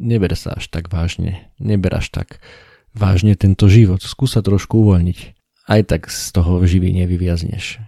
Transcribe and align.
neber 0.00 0.32
sa 0.32 0.56
až 0.56 0.72
tak 0.72 0.88
vážne, 0.88 1.52
neber 1.60 1.92
až 1.92 2.08
tak 2.08 2.40
vážne 2.96 3.36
tento 3.36 3.68
život, 3.68 4.00
skús 4.00 4.34
sa 4.34 4.40
trošku 4.40 4.80
uvoľniť. 4.80 5.36
Aj 5.68 5.84
tak 5.84 6.08
z 6.10 6.32
toho 6.34 6.58
živý 6.64 6.90
nevyviazneš. 6.96 7.78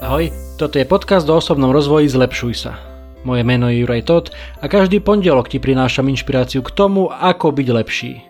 Ahoj, 0.00 0.32
toto 0.56 0.80
je 0.80 0.88
podcast 0.88 1.28
o 1.28 1.36
osobnom 1.38 1.70
rozvoji 1.70 2.08
Zlepšuj 2.08 2.54
sa. 2.56 2.72
Moje 3.20 3.44
meno 3.44 3.68
je 3.68 3.84
Juraj 3.84 4.08
Tot 4.08 4.32
a 4.58 4.64
každý 4.64 5.04
pondelok 5.04 5.52
ti 5.52 5.60
prinášam 5.60 6.08
inšpiráciu 6.08 6.64
k 6.64 6.72
tomu, 6.72 7.12
ako 7.12 7.52
byť 7.52 7.68
lepší. 7.68 8.29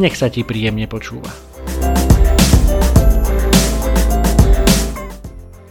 nech 0.00 0.16
sa 0.16 0.32
ti 0.32 0.44
príjemne 0.46 0.88
počúva. 0.88 1.28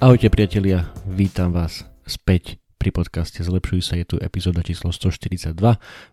Ahojte 0.02 0.34
priatelia, 0.34 0.90
vítam 1.06 1.54
vás 1.54 1.86
späť 2.10 2.58
pri 2.82 2.90
podcaste 2.90 3.46
Zlepšuj 3.46 3.82
sa, 3.86 3.94
je 3.98 4.06
tu 4.06 4.16
epizóda 4.18 4.66
číslo 4.66 4.90
142. 4.90 5.54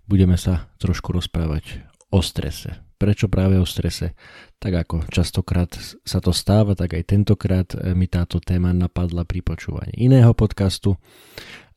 Budeme 0.04 0.36
sa 0.36 0.68
trošku 0.76 1.16
rozprávať 1.16 1.88
o 2.12 2.20
strese 2.20 2.88
prečo 2.98 3.30
práve 3.30 3.56
o 3.56 3.64
strese. 3.64 4.18
Tak 4.58 4.72
ako 4.84 4.96
častokrát 5.08 5.70
sa 6.02 6.18
to 6.18 6.34
stáva, 6.34 6.74
tak 6.74 6.98
aj 6.98 7.14
tentokrát 7.14 7.70
e, 7.72 7.94
mi 7.94 8.10
táto 8.10 8.42
téma 8.42 8.74
napadla 8.74 9.22
pri 9.22 9.40
počúvaní 9.40 9.94
iného 9.94 10.34
podcastu. 10.34 10.98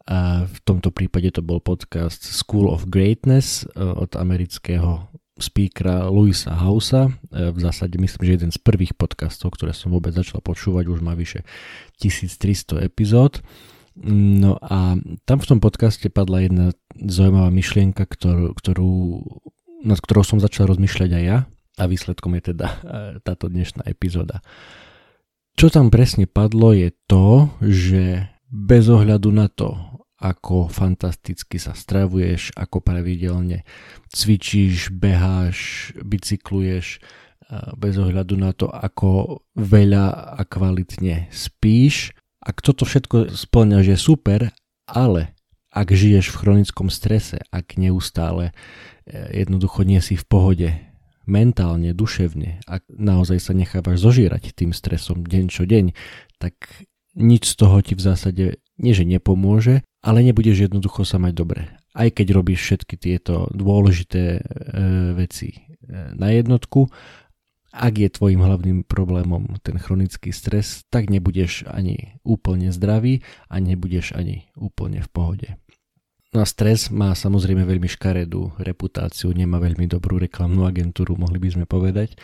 A 0.10 0.50
v 0.50 0.58
tomto 0.66 0.90
prípade 0.90 1.30
to 1.30 1.46
bol 1.46 1.62
podcast 1.62 2.26
School 2.26 2.74
of 2.74 2.90
Greatness 2.90 3.70
e, 3.70 3.86
od 3.86 4.18
amerického 4.18 5.14
speakera 5.42 6.08
Louisa 6.08 6.56
Hausa. 6.56 7.10
E, 7.34 7.52
v 7.52 7.60
zásade 7.60 7.98
myslím, 7.98 8.22
že 8.24 8.36
jeden 8.38 8.52
z 8.54 8.60
prvých 8.62 8.94
podcastov, 8.96 9.58
ktoré 9.58 9.76
som 9.76 9.92
vôbec 9.92 10.14
začal 10.14 10.40
počúvať, 10.40 10.88
už 10.88 11.02
má 11.02 11.18
vyše 11.18 11.44
1300 12.00 12.86
epizód. 12.86 13.44
No 14.08 14.56
a 14.64 14.96
tam 15.28 15.38
v 15.44 15.50
tom 15.50 15.60
podcaste 15.60 16.08
padla 16.08 16.48
jedna 16.48 16.66
zaujímavá 16.96 17.52
myšlienka, 17.52 18.08
ktorú, 18.08 18.56
ktorú 18.56 18.92
nad 19.82 19.98
ktorou 19.98 20.24
som 20.24 20.38
začal 20.38 20.70
rozmýšľať 20.70 21.10
aj 21.10 21.24
ja 21.26 21.38
a 21.82 21.84
výsledkom 21.90 22.38
je 22.38 22.54
teda 22.54 22.68
e, 22.68 22.78
táto 23.26 23.50
dnešná 23.50 23.84
epizóda. 23.90 24.46
Čo 25.58 25.74
tam 25.74 25.92
presne 25.92 26.30
padlo 26.30 26.72
je 26.72 26.94
to, 27.10 27.52
že 27.60 28.32
bez 28.52 28.88
ohľadu 28.88 29.30
na 29.32 29.48
to, 29.52 29.76
ako 30.22 30.70
fantasticky 30.70 31.58
sa 31.58 31.74
stravuješ, 31.74 32.54
ako 32.54 32.78
pravidelne 32.78 33.66
cvičíš, 34.14 34.94
beháš, 34.94 35.92
bicykluješ, 35.98 37.02
bez 37.76 38.00
ohľadu 38.00 38.36
na 38.40 38.56
to, 38.56 38.72
ako 38.72 39.44
veľa 39.60 40.38
a 40.40 40.42
kvalitne 40.48 41.28
spíš. 41.36 42.16
Ak 42.40 42.64
toto 42.64 42.88
všetko 42.88 43.36
splňaš 43.36 43.86
je 43.92 43.98
super, 44.00 44.40
ale 44.88 45.36
ak 45.72 45.92
žiješ 45.92 46.32
v 46.32 46.40
chronickom 46.40 46.88
strese, 46.92 47.44
ak 47.52 47.80
neustále 47.80 48.52
e, 48.52 48.54
jednoducho 49.44 49.88
nie 49.88 50.04
si 50.04 50.20
v 50.20 50.26
pohode 50.28 50.70
mentálne, 51.30 51.96
duševne, 51.96 52.66
ak 52.68 52.84
naozaj 52.92 53.40
sa 53.40 53.54
nechávaš 53.56 54.04
zožírať 54.04 54.52
tým 54.52 54.76
stresom 54.76 55.24
deň 55.24 55.46
čo 55.48 55.64
deň, 55.64 55.96
tak 56.44 56.56
nič 57.16 57.52
z 57.52 57.56
toho 57.56 57.80
ti 57.80 57.94
v 57.96 58.04
zásade 58.04 58.46
nie 58.76 58.94
že 58.96 59.06
nepomôže, 59.08 59.86
ale 60.02 60.26
nebudeš 60.26 60.70
jednoducho 60.70 61.06
sa 61.06 61.22
mať 61.22 61.34
dobre. 61.34 61.62
Aj 61.94 62.10
keď 62.10 62.28
robíš 62.34 62.66
všetky 62.66 62.96
tieto 62.98 63.46
dôležité 63.54 64.38
e, 64.38 64.42
veci 65.14 65.54
e, 65.54 65.60
na 66.18 66.34
jednotku, 66.34 66.90
ak 67.72 67.94
je 67.96 68.10
tvojim 68.12 68.44
hlavným 68.44 68.84
problémom 68.84 69.56
ten 69.64 69.80
chronický 69.80 70.36
stres, 70.36 70.84
tak 70.92 71.08
nebudeš 71.08 71.64
ani 71.72 72.20
úplne 72.28 72.68
zdravý 72.68 73.24
a 73.48 73.64
nebudeš 73.64 74.12
ani 74.12 74.52
úplne 74.60 75.00
v 75.00 75.10
pohode. 75.10 75.50
No 76.32 76.44
a 76.44 76.48
stres 76.48 76.88
má 76.88 77.12
samozrejme 77.12 77.68
veľmi 77.68 77.92
škaredú 77.92 78.56
reputáciu, 78.56 79.36
nemá 79.36 79.60
veľmi 79.60 79.84
dobrú 79.84 80.16
reklamnú 80.16 80.64
agentúru, 80.64 81.20
mohli 81.20 81.44
by 81.44 81.60
sme 81.60 81.66
povedať, 81.68 82.16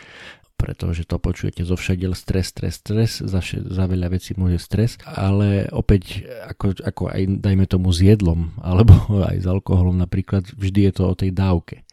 pretože 0.58 1.06
to 1.06 1.22
počujete 1.22 1.62
zo 1.62 1.78
všadiel 1.78 2.18
stres, 2.18 2.50
stres, 2.50 2.82
stres, 2.82 3.22
za, 3.22 3.38
za 3.46 3.84
veľa 3.86 4.10
vecí 4.10 4.34
môže 4.34 4.58
stres, 4.58 4.98
ale 5.06 5.70
opäť 5.70 6.26
ako, 6.50 6.82
ako 6.82 7.02
aj 7.14 7.22
dajme 7.38 7.64
tomu 7.70 7.94
s 7.94 8.02
jedlom, 8.02 8.50
alebo 8.68 8.92
aj 9.22 9.38
s 9.38 9.46
alkoholom 9.46 9.94
napríklad, 9.94 10.50
vždy 10.58 10.90
je 10.90 10.92
to 10.92 11.02
o 11.06 11.14
tej 11.14 11.30
dávke 11.30 11.86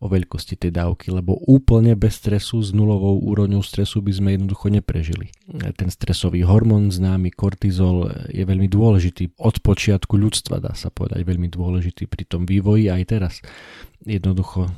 o 0.00 0.08
veľkosti 0.08 0.56
tej 0.56 0.72
dávky, 0.72 1.12
lebo 1.12 1.36
úplne 1.44 1.92
bez 1.92 2.16
stresu 2.16 2.64
s 2.64 2.72
nulovou 2.72 3.20
úrovňou 3.20 3.60
stresu 3.60 4.00
by 4.00 4.12
sme 4.16 4.28
jednoducho 4.32 4.72
neprežili. 4.72 5.28
Ten 5.76 5.92
stresový 5.92 6.40
hormón 6.40 6.88
známy 6.88 7.28
kortizol 7.28 8.08
je 8.32 8.40
veľmi 8.40 8.64
dôležitý 8.64 9.36
od 9.36 9.60
počiatku 9.60 10.16
ľudstva, 10.16 10.64
dá 10.64 10.72
sa 10.72 10.88
povedať, 10.88 11.20
veľmi 11.20 11.52
dôležitý 11.52 12.08
pri 12.08 12.24
tom 12.24 12.48
vývoji 12.48 12.88
aj 12.88 13.02
teraz. 13.12 13.34
Jednoducho 14.00 14.72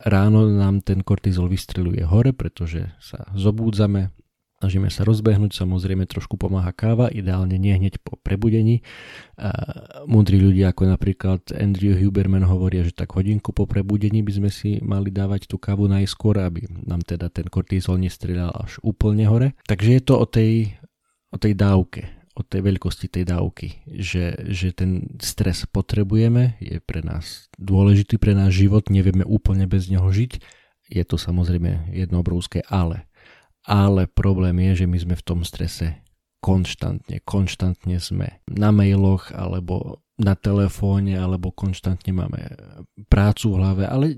ráno 0.00 0.48
nám 0.50 0.84
ten 0.84 1.00
kortizol 1.00 1.48
vystreluje 1.48 2.04
hore, 2.04 2.36
pretože 2.36 2.92
sa 3.00 3.24
zobúdzame, 3.32 4.12
Snažíme 4.56 4.88
sa 4.88 5.04
rozbehnúť, 5.04 5.52
samozrejme 5.52 6.08
trošku 6.08 6.40
pomáha 6.40 6.72
káva, 6.72 7.12
ideálne 7.12 7.60
nie 7.60 7.76
hneď 7.76 8.00
po 8.00 8.16
prebudení. 8.16 8.80
A 9.36 9.52
múdri 10.08 10.40
ľudia 10.40 10.72
ako 10.72 10.96
napríklad 10.96 11.52
Andrew 11.52 11.92
Huberman 11.92 12.40
hovoria, 12.40 12.80
že 12.80 12.96
tak 12.96 13.12
hodinku 13.12 13.52
po 13.52 13.68
prebudení 13.68 14.24
by 14.24 14.32
sme 14.32 14.48
si 14.48 14.80
mali 14.80 15.12
dávať 15.12 15.44
tú 15.44 15.60
kávu 15.60 15.92
najskôr, 15.92 16.40
aby 16.40 16.64
nám 16.88 17.04
teda 17.04 17.28
ten 17.28 17.52
kortizol 17.52 18.00
nestrelal 18.00 18.48
až 18.56 18.80
úplne 18.80 19.28
hore. 19.28 19.52
Takže 19.68 20.00
je 20.00 20.02
to 20.02 20.14
o 20.16 20.24
tej, 20.24 20.72
o 21.28 21.36
tej 21.36 21.52
dávke, 21.52 22.08
o 22.36 22.44
tej 22.44 22.60
veľkosti 22.68 23.08
tej 23.08 23.24
dávky, 23.32 23.80
že, 23.88 24.36
že 24.52 24.76
ten 24.76 25.16
stres 25.18 25.64
potrebujeme, 25.64 26.60
je 26.60 26.78
pre 26.84 27.00
nás 27.00 27.48
dôležitý 27.56 28.20
pre 28.20 28.36
náš 28.36 28.60
život, 28.60 28.92
nevieme 28.92 29.24
úplne 29.24 29.64
bez 29.64 29.88
neho 29.88 30.04
žiť. 30.04 30.44
Je 30.86 31.02
to 31.02 31.16
samozrejme 31.18 31.90
jedno 31.96 32.20
obrovské 32.22 32.60
ale 32.68 33.08
ale 33.66 34.06
problém 34.06 34.62
je, 34.70 34.82
že 34.82 34.86
my 34.86 34.98
sme 35.02 35.14
v 35.18 35.26
tom 35.26 35.40
strese 35.42 35.98
konštantne, 36.38 37.18
konštantne 37.26 37.98
sme 37.98 38.38
na 38.46 38.70
mailoch 38.70 39.34
alebo 39.34 40.05
na 40.16 40.32
telefóne 40.32 41.20
alebo 41.20 41.52
konštantne 41.52 42.08
máme 42.16 42.40
prácu 43.12 43.52
v 43.52 43.56
hlave, 43.60 43.84
ale 43.84 44.16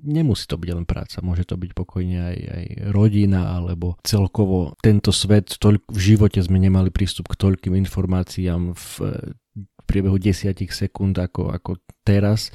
nemusí 0.00 0.48
to 0.48 0.56
byť 0.56 0.70
len 0.72 0.86
práca, 0.88 1.20
môže 1.20 1.44
to 1.44 1.60
byť 1.60 1.70
pokojne 1.76 2.16
aj, 2.16 2.38
aj 2.40 2.64
rodina 2.96 3.52
alebo 3.52 4.00
celkovo 4.00 4.72
tento 4.80 5.12
svet, 5.12 5.60
toľk, 5.60 5.84
v 5.92 6.00
živote 6.00 6.40
sme 6.40 6.56
nemali 6.56 6.88
prístup 6.88 7.28
k 7.28 7.36
toľkým 7.36 7.76
informáciám 7.76 8.72
v, 8.72 8.84
v 9.52 9.80
priebehu 9.84 10.16
desiatich 10.16 10.72
sekúnd 10.72 11.12
ako, 11.20 11.52
ako 11.52 11.76
teraz. 12.08 12.48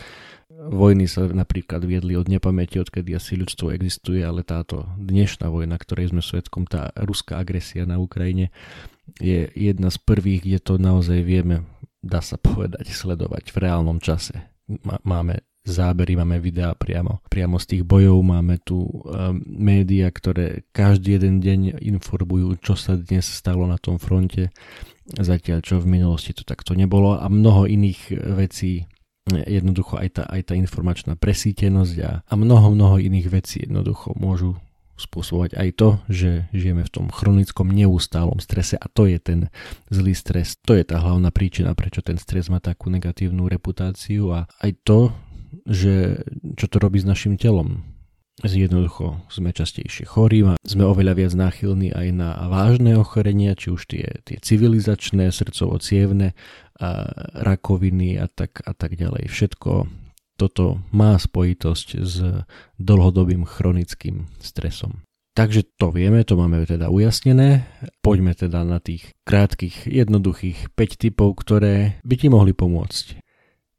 Vojny 0.60 1.08
sa 1.08 1.24
napríklad 1.24 1.88
viedli 1.88 2.20
od 2.20 2.28
nepamäti, 2.28 2.84
odkedy 2.84 3.16
asi 3.16 3.40
ľudstvo 3.40 3.72
existuje, 3.72 4.20
ale 4.20 4.44
táto 4.44 4.92
dnešná 5.00 5.48
vojna, 5.48 5.80
ktorej 5.80 6.12
sme 6.12 6.20
svetkom, 6.20 6.68
tá 6.68 6.92
ruská 7.00 7.40
agresia 7.40 7.88
na 7.88 7.96
Ukrajine, 7.96 8.52
je 9.24 9.48
jedna 9.56 9.88
z 9.88 9.98
prvých, 10.04 10.44
kde 10.44 10.60
to 10.60 10.74
naozaj 10.76 11.24
vieme, 11.24 11.64
dá 12.00 12.24
sa 12.24 12.40
povedať, 12.40 12.90
sledovať 12.92 13.52
v 13.52 13.58
reálnom 13.60 14.00
čase. 14.00 14.50
Máme 15.04 15.44
zábery, 15.68 16.16
máme 16.18 16.40
videá 16.42 16.74
priamo, 16.74 17.22
priamo 17.28 17.60
z 17.60 17.66
tých 17.76 17.84
bojov, 17.86 18.24
máme 18.24 18.58
tu 18.64 18.82
um, 18.82 19.38
médiá, 19.46 20.10
ktoré 20.10 20.66
každý 20.72 21.20
jeden 21.20 21.44
deň 21.44 21.84
informujú, 21.84 22.58
čo 22.64 22.74
sa 22.74 22.96
dnes 22.98 23.28
stalo 23.28 23.68
na 23.70 23.78
tom 23.78 24.02
fronte, 24.02 24.50
zatiaľ 25.20 25.60
čo 25.62 25.78
v 25.78 26.00
minulosti 26.00 26.34
to 26.34 26.48
takto 26.48 26.74
nebolo 26.74 27.20
a 27.20 27.26
mnoho 27.28 27.70
iných 27.70 28.18
vecí 28.40 28.90
jednoducho 29.30 30.02
aj 30.02 30.10
tá, 30.10 30.24
aj 30.26 30.42
tá 30.50 30.54
informačná 30.58 31.14
presítenosť 31.14 31.96
a, 32.02 32.12
a 32.26 32.34
mnoho, 32.34 32.74
mnoho 32.74 32.98
iných 32.98 33.28
vecí 33.30 33.62
jednoducho 33.62 34.18
môžu 34.18 34.58
spôsobovať 35.00 35.56
aj 35.56 35.70
to, 35.80 35.90
že 36.12 36.30
žijeme 36.52 36.84
v 36.84 36.92
tom 36.92 37.08
chronickom 37.08 37.72
neustálom 37.72 38.44
strese 38.44 38.76
a 38.76 38.86
to 38.92 39.08
je 39.08 39.18
ten 39.18 39.40
zlý 39.88 40.12
stres. 40.12 40.60
To 40.68 40.76
je 40.76 40.84
tá 40.84 41.00
hlavná 41.00 41.32
príčina, 41.32 41.72
prečo 41.74 42.04
ten 42.04 42.20
stres 42.20 42.52
má 42.52 42.60
takú 42.60 42.92
negatívnu 42.92 43.48
reputáciu 43.48 44.36
a 44.36 44.52
aj 44.60 44.72
to, 44.84 45.00
že 45.66 46.22
čo 46.60 46.68
to 46.68 46.78
robí 46.78 47.00
s 47.00 47.08
našim 47.08 47.40
telom. 47.40 47.82
Jednoducho 48.40 49.20
sme 49.28 49.52
častejšie 49.52 50.08
chorí, 50.08 50.48
sme 50.64 50.84
oveľa 50.88 51.12
viac 51.12 51.36
náchylní 51.36 51.92
aj 51.92 52.08
na 52.16 52.30
vážne 52.48 52.96
ochorenia, 52.96 53.52
či 53.52 53.68
už 53.68 53.84
tie, 53.84 54.24
tie 54.24 54.40
civilizačné, 54.40 55.28
srdcovo-cievne, 55.28 56.32
rakoviny 57.36 58.16
a 58.16 58.32
tak, 58.32 58.64
a 58.64 58.72
tak 58.72 58.96
ďalej. 58.96 59.28
Všetko 59.28 59.92
toto 60.40 60.80
má 60.96 61.20
spojitosť 61.20 61.88
s 62.00 62.48
dlhodobým 62.80 63.44
chronickým 63.44 64.32
stresom. 64.40 65.04
Takže 65.36 65.64
to 65.80 65.92
vieme, 65.92 66.24
to 66.24 66.36
máme 66.36 66.64
teda 66.68 66.92
ujasnené. 66.92 67.68
Poďme 68.04 68.36
teda 68.36 68.64
na 68.64 68.80
tých 68.84 69.16
krátkých, 69.24 69.88
jednoduchých 69.88 70.76
5 70.76 71.04
typov, 71.04 71.40
ktoré 71.40 72.00
by 72.04 72.16
ti 72.16 72.28
mohli 72.32 72.52
pomôcť. 72.52 73.24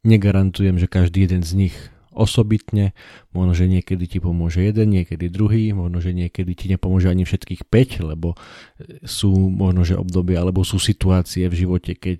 Negarantujem, 0.01 0.81
že 0.81 0.89
každý 0.89 1.29
jeden 1.29 1.45
z 1.45 1.53
nich 1.53 1.75
osobitne, 2.11 2.91
možno, 3.31 3.55
že 3.55 3.71
niekedy 3.71 4.03
ti 4.03 4.19
pomôže 4.19 4.59
jeden, 4.59 4.91
niekedy 4.91 5.31
druhý, 5.31 5.71
možno, 5.71 6.03
že 6.03 6.11
niekedy 6.11 6.51
ti 6.57 6.65
nepomôže 6.67 7.07
ani 7.07 7.23
všetkých 7.23 7.69
5, 7.69 8.09
lebo 8.09 8.35
sú 9.07 9.31
možno, 9.31 9.87
že 9.87 9.95
obdobia, 9.95 10.43
alebo 10.43 10.67
sú 10.67 10.75
situácie 10.75 11.47
v 11.47 11.55
živote, 11.55 11.95
keď, 11.95 12.19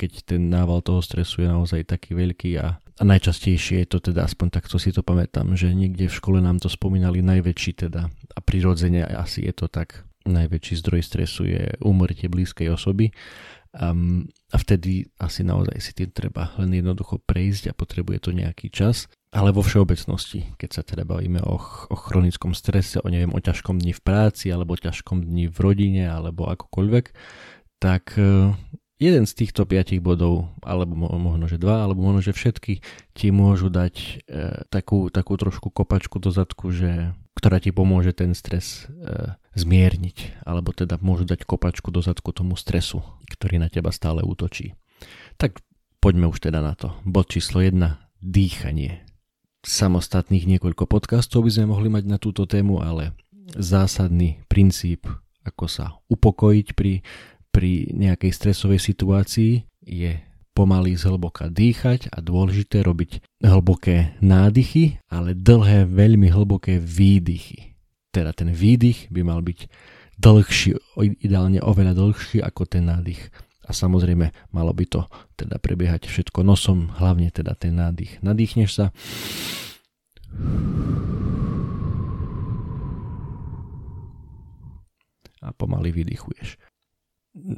keď 0.00 0.10
ten 0.24 0.48
nával 0.48 0.80
toho 0.80 1.04
stresu 1.04 1.44
je 1.44 1.48
naozaj 1.50 1.84
taký 1.84 2.16
veľký 2.16 2.56
a, 2.56 2.80
a 2.98 3.02
najčastejšie 3.06 3.86
je 3.86 3.88
to 3.88 3.98
teda, 4.10 4.26
aspoň 4.26 4.58
takto 4.58 4.76
si 4.76 4.90
to 4.90 5.06
pamätám, 5.06 5.54
že 5.54 5.70
niekde 5.70 6.10
v 6.10 6.18
škole 6.18 6.42
nám 6.42 6.58
to 6.58 6.66
spomínali 6.66 7.22
najväčší 7.22 7.88
teda 7.88 8.10
a 8.10 8.38
prirodzene 8.42 9.06
asi 9.06 9.46
je 9.46 9.54
to 9.54 9.70
tak, 9.70 10.02
najväčší 10.28 10.74
zdroj 10.84 11.02
stresu 11.06 11.48
je 11.48 11.72
úmrtie 11.80 12.28
blízkej 12.28 12.68
osoby 12.68 13.14
Um, 13.68 14.24
a 14.48 14.56
vtedy 14.56 15.12
asi 15.20 15.44
naozaj 15.44 15.76
si 15.84 15.92
tým 15.92 16.08
treba 16.08 16.56
len 16.56 16.72
jednoducho 16.72 17.20
prejsť 17.20 17.68
a 17.68 17.76
potrebuje 17.76 18.18
to 18.24 18.30
nejaký 18.32 18.72
čas. 18.72 19.12
Ale 19.28 19.52
vo 19.52 19.60
všeobecnosti, 19.60 20.56
keď 20.56 20.70
sa 20.72 20.82
teda 20.82 21.04
bavíme 21.04 21.44
o, 21.44 21.60
o 21.92 21.96
chronickom 21.96 22.56
strese, 22.56 22.96
o 23.04 23.08
neviem, 23.12 23.28
o 23.28 23.44
ťažkom 23.44 23.76
dni 23.76 23.92
v 23.92 24.00
práci, 24.00 24.48
alebo 24.48 24.72
ťažkom 24.72 25.20
dni 25.20 25.52
v 25.52 25.58
rodine, 25.60 26.04
alebo 26.08 26.48
akokoľvek, 26.48 27.12
tak 27.76 28.16
jeden 28.98 29.24
z 29.24 29.32
týchto 29.32 29.62
piatich 29.64 30.02
bodov, 30.02 30.50
alebo 30.62 30.94
možno, 30.98 31.46
že 31.46 31.56
dva, 31.56 31.86
alebo 31.86 32.02
možno, 32.02 32.20
že 32.20 32.34
všetky 32.34 32.82
ti 33.14 33.26
môžu 33.30 33.70
dať 33.70 33.94
e, 33.94 34.10
takú, 34.68 35.08
takú 35.08 35.38
trošku 35.38 35.70
kopačku 35.70 36.18
do 36.18 36.34
zadku, 36.34 36.74
že, 36.74 37.14
ktorá 37.38 37.62
ti 37.62 37.70
pomôže 37.70 38.10
ten 38.10 38.34
stres 38.34 38.90
e, 38.90 39.38
zmierniť, 39.54 40.42
alebo 40.42 40.74
teda 40.74 40.98
môžu 40.98 41.24
dať 41.24 41.46
kopačku 41.46 41.94
do 41.94 42.02
zadku 42.02 42.34
tomu 42.34 42.58
stresu, 42.58 43.00
ktorý 43.30 43.62
na 43.62 43.70
teba 43.70 43.94
stále 43.94 44.26
útočí. 44.26 44.74
Tak 45.38 45.62
poďme 46.02 46.26
už 46.26 46.42
teda 46.42 46.58
na 46.58 46.74
to. 46.74 46.90
Bod 47.06 47.30
číslo 47.30 47.62
1. 47.62 47.78
Dýchanie. 48.18 49.06
Samostatných 49.62 50.46
niekoľko 50.46 50.90
podcastov 50.90 51.46
by 51.46 51.50
sme 51.54 51.70
mohli 51.70 51.86
mať 51.86 52.04
na 52.06 52.18
túto 52.18 52.50
tému, 52.50 52.82
ale 52.82 53.14
zásadný 53.54 54.42
princíp, 54.50 55.06
ako 55.46 55.64
sa 55.70 55.98
upokojiť 56.10 56.68
pri 56.74 57.02
pri 57.58 57.90
nejakej 57.90 58.30
stresovej 58.30 58.78
situácii 58.78 59.66
je 59.82 60.14
pomaly 60.54 60.94
zhlboka 60.94 61.50
dýchať 61.50 62.06
a 62.14 62.22
dôležité 62.22 62.86
robiť 62.86 63.42
hlboké 63.42 64.14
nádychy, 64.22 65.02
ale 65.10 65.34
dlhé, 65.34 65.90
veľmi 65.90 66.30
hlboké 66.30 66.78
výdychy. 66.78 67.74
Teda 68.14 68.30
ten 68.30 68.54
výdych 68.54 69.10
by 69.10 69.26
mal 69.26 69.42
byť 69.42 69.66
dlhší, 70.22 70.78
ideálne 71.18 71.58
oveľa 71.58 71.98
dlhší 71.98 72.38
ako 72.46 72.62
ten 72.62 72.86
nádych. 72.86 73.26
A 73.66 73.74
samozrejme 73.74 74.30
malo 74.54 74.70
by 74.70 74.86
to 74.86 75.02
teda 75.34 75.58
prebiehať 75.58 76.06
všetko 76.06 76.46
nosom, 76.46 76.94
hlavne 76.94 77.34
teda 77.34 77.58
ten 77.58 77.74
nádych. 77.74 78.22
Nadýchneš 78.22 78.70
sa 78.70 78.86
a 85.42 85.50
pomaly 85.58 85.90
vydychuješ 85.90 86.77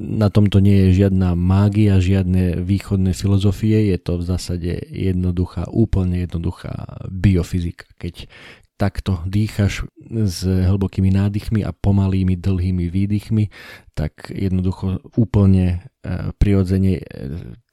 na 0.00 0.28
tomto 0.28 0.60
nie 0.60 0.88
je 0.88 1.04
žiadna 1.06 1.32
mágia, 1.38 2.02
žiadne 2.02 2.60
východné 2.60 3.16
filozofie, 3.16 3.90
je 3.94 3.98
to 4.00 4.20
v 4.20 4.26
zásade 4.26 4.72
jednoduchá, 4.90 5.70
úplne 5.70 6.20
jednoduchá 6.20 7.04
biofyzika. 7.08 7.88
Keď 7.96 8.28
takto 8.80 9.20
dýchaš 9.28 9.84
s 10.08 10.38
hlbokými 10.48 11.12
nádychmi 11.12 11.60
a 11.60 11.76
pomalými 11.76 12.40
dlhými 12.40 12.88
výdychmi, 12.88 13.52
tak 13.92 14.32
jednoducho 14.32 15.04
úplne 15.20 15.84
e, 16.00 16.32
prirodzene 16.32 16.96
e, 16.96 17.04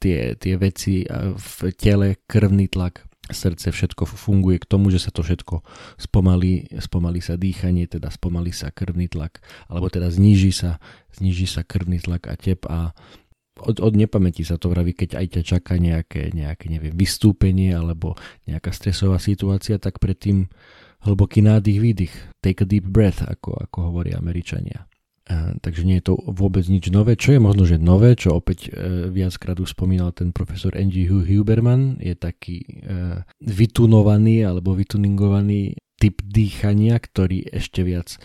tie, 0.04 0.36
tie 0.36 0.54
veci 0.60 1.08
e, 1.08 1.32
v 1.32 1.72
tele, 1.80 2.20
krvný 2.28 2.68
tlak, 2.68 3.07
srdce, 3.30 3.72
všetko 3.72 4.08
funguje 4.08 4.60
k 4.62 4.68
tomu, 4.68 4.88
že 4.88 5.00
sa 5.02 5.10
to 5.12 5.24
všetko 5.24 5.60
spomalí, 6.00 6.68
spomalí 6.80 7.20
sa 7.20 7.36
dýchanie, 7.36 7.88
teda 7.88 8.08
spomalí 8.08 8.52
sa 8.52 8.72
krvný 8.72 9.08
tlak, 9.08 9.40
alebo 9.68 9.88
teda 9.88 10.08
zníži 10.08 10.52
sa, 10.52 10.82
zníži 11.14 11.48
sa 11.48 11.64
krvný 11.64 12.00
tlak 12.02 12.28
a 12.28 12.34
tep 12.34 12.64
a 12.68 12.92
od, 13.58 13.82
od 13.82 13.94
nepamäti 13.98 14.46
sa 14.46 14.54
to 14.54 14.70
vraví, 14.70 14.94
keď 14.94 15.18
aj 15.18 15.26
ťa 15.34 15.42
čaká 15.42 15.74
nejaké, 15.82 16.30
nejaké 16.30 16.70
neviem, 16.70 16.94
vystúpenie 16.94 17.74
alebo 17.74 18.14
nejaká 18.46 18.70
stresová 18.70 19.18
situácia, 19.18 19.82
tak 19.82 19.98
predtým 19.98 20.46
hlboký 21.02 21.42
nádych, 21.42 21.78
výdych, 21.82 22.14
take 22.38 22.62
a 22.62 22.66
deep 22.66 22.86
breath, 22.86 23.26
ako, 23.26 23.58
ako 23.58 23.78
hovoria 23.90 24.18
Američania 24.18 24.86
takže 25.60 25.84
nie 25.84 26.00
je 26.00 26.12
to 26.12 26.14
vôbec 26.24 26.64
nič 26.64 26.88
nové. 26.88 27.12
Čo 27.14 27.36
je 27.36 27.40
možno, 27.40 27.68
že 27.68 27.76
nové, 27.76 28.16
čo 28.16 28.32
opäť 28.32 28.72
e, 28.72 29.12
viackrát 29.12 29.60
už 29.60 29.76
spomínal 29.76 30.16
ten 30.16 30.32
profesor 30.32 30.72
Angie 30.72 31.04
Huberman, 31.04 32.00
je 32.00 32.16
taký 32.16 32.64
e, 32.64 33.20
vytunovaný 33.44 34.48
alebo 34.48 34.72
vytuningovaný 34.72 35.76
typ 36.00 36.24
dýchania, 36.24 36.96
ktorý 36.96 37.44
ešte 37.52 37.84
viac 37.84 38.16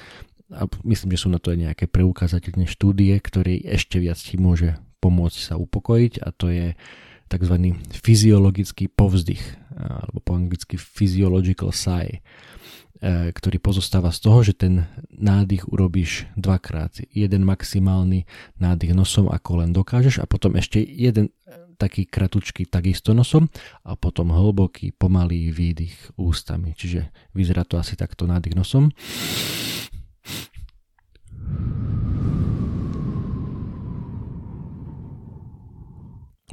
a 0.53 0.69
myslím, 0.85 1.17
že 1.17 1.21
sú 1.25 1.29
na 1.33 1.41
to 1.41 1.49
aj 1.49 1.59
nejaké 1.69 1.85
preukázateľné 1.89 2.69
štúdie, 2.69 3.17
ktoré 3.17 3.57
ešte 3.57 3.97
viac 3.97 4.21
ti 4.21 4.37
môže 4.37 4.77
pomôcť 5.01 5.39
sa 5.39 5.55
upokojiť 5.57 6.21
a 6.21 6.29
to 6.29 6.53
je 6.53 6.77
tzv. 7.27 7.55
fyziologický 7.89 8.93
povzdych 8.93 9.41
alebo 9.73 10.21
po 10.21 10.37
anglicky 10.37 10.77
physiological 10.77 11.73
sigh 11.73 12.21
ktorý 13.01 13.57
pozostáva 13.59 14.15
z 14.15 14.19
toho, 14.23 14.39
že 14.45 14.53
ten 14.55 14.87
nádych 15.11 15.67
urobíš 15.67 16.29
dvakrát. 16.39 16.95
Jeden 17.11 17.43
maximálny 17.43 18.23
nádych 18.61 18.95
nosom, 18.95 19.27
ako 19.27 19.65
len 19.65 19.75
dokážeš 19.75 20.23
a 20.23 20.29
potom 20.29 20.55
ešte 20.55 20.79
jeden 20.79 21.27
e, 21.27 21.31
taký 21.75 22.07
kratučký 22.07 22.63
takisto 22.63 23.11
nosom 23.11 23.51
a 23.83 23.99
potom 23.99 24.31
hlboký, 24.31 24.95
pomalý 24.95 25.51
výdych 25.51 26.15
ústami. 26.15 26.71
Čiže 26.77 27.11
vyzerá 27.35 27.67
to 27.67 27.75
asi 27.75 27.99
takto 27.99 28.23
nádych 28.23 28.55
nosom. 28.55 28.87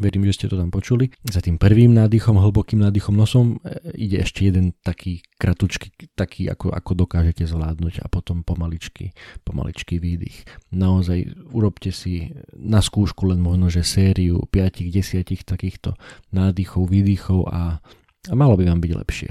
Verím, 0.01 0.25
že 0.25 0.41
ste 0.41 0.47
to 0.49 0.57
tam 0.57 0.73
počuli. 0.73 1.13
Za 1.29 1.45
tým 1.45 1.61
prvým 1.61 1.93
nádychom, 1.93 2.41
hlbokým 2.41 2.81
nádychom 2.81 3.13
nosom 3.13 3.61
e, 3.61 4.01
ide 4.01 4.25
ešte 4.25 4.49
jeden 4.49 4.73
taký 4.81 5.21
kratučky, 5.37 5.93
taký 6.17 6.49
ako, 6.49 6.73
ako 6.73 7.05
dokážete 7.05 7.45
zvládnuť 7.45 8.01
a 8.01 8.09
potom 8.09 8.41
pomaličky, 8.41 9.13
pomaličky 9.45 10.01
výdych. 10.01 10.49
Naozaj 10.73 11.53
urobte 11.53 11.93
si 11.93 12.33
na 12.57 12.81
skúšku 12.81 13.29
len 13.29 13.45
možno, 13.45 13.69
že 13.69 13.85
sériu 13.85 14.41
5-10 14.49 15.45
takýchto 15.45 15.93
nádychov, 16.33 16.89
výdychov 16.89 17.53
a, 17.53 17.85
a 18.25 18.33
malo 18.33 18.57
by 18.57 18.73
vám 18.73 18.81
byť 18.81 18.93
lepšie. 18.97 19.31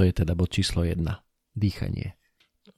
je 0.00 0.16
teda 0.16 0.32
bod 0.32 0.48
číslo 0.48 0.80
1. 0.80 0.96
Dýchanie. 1.52 2.16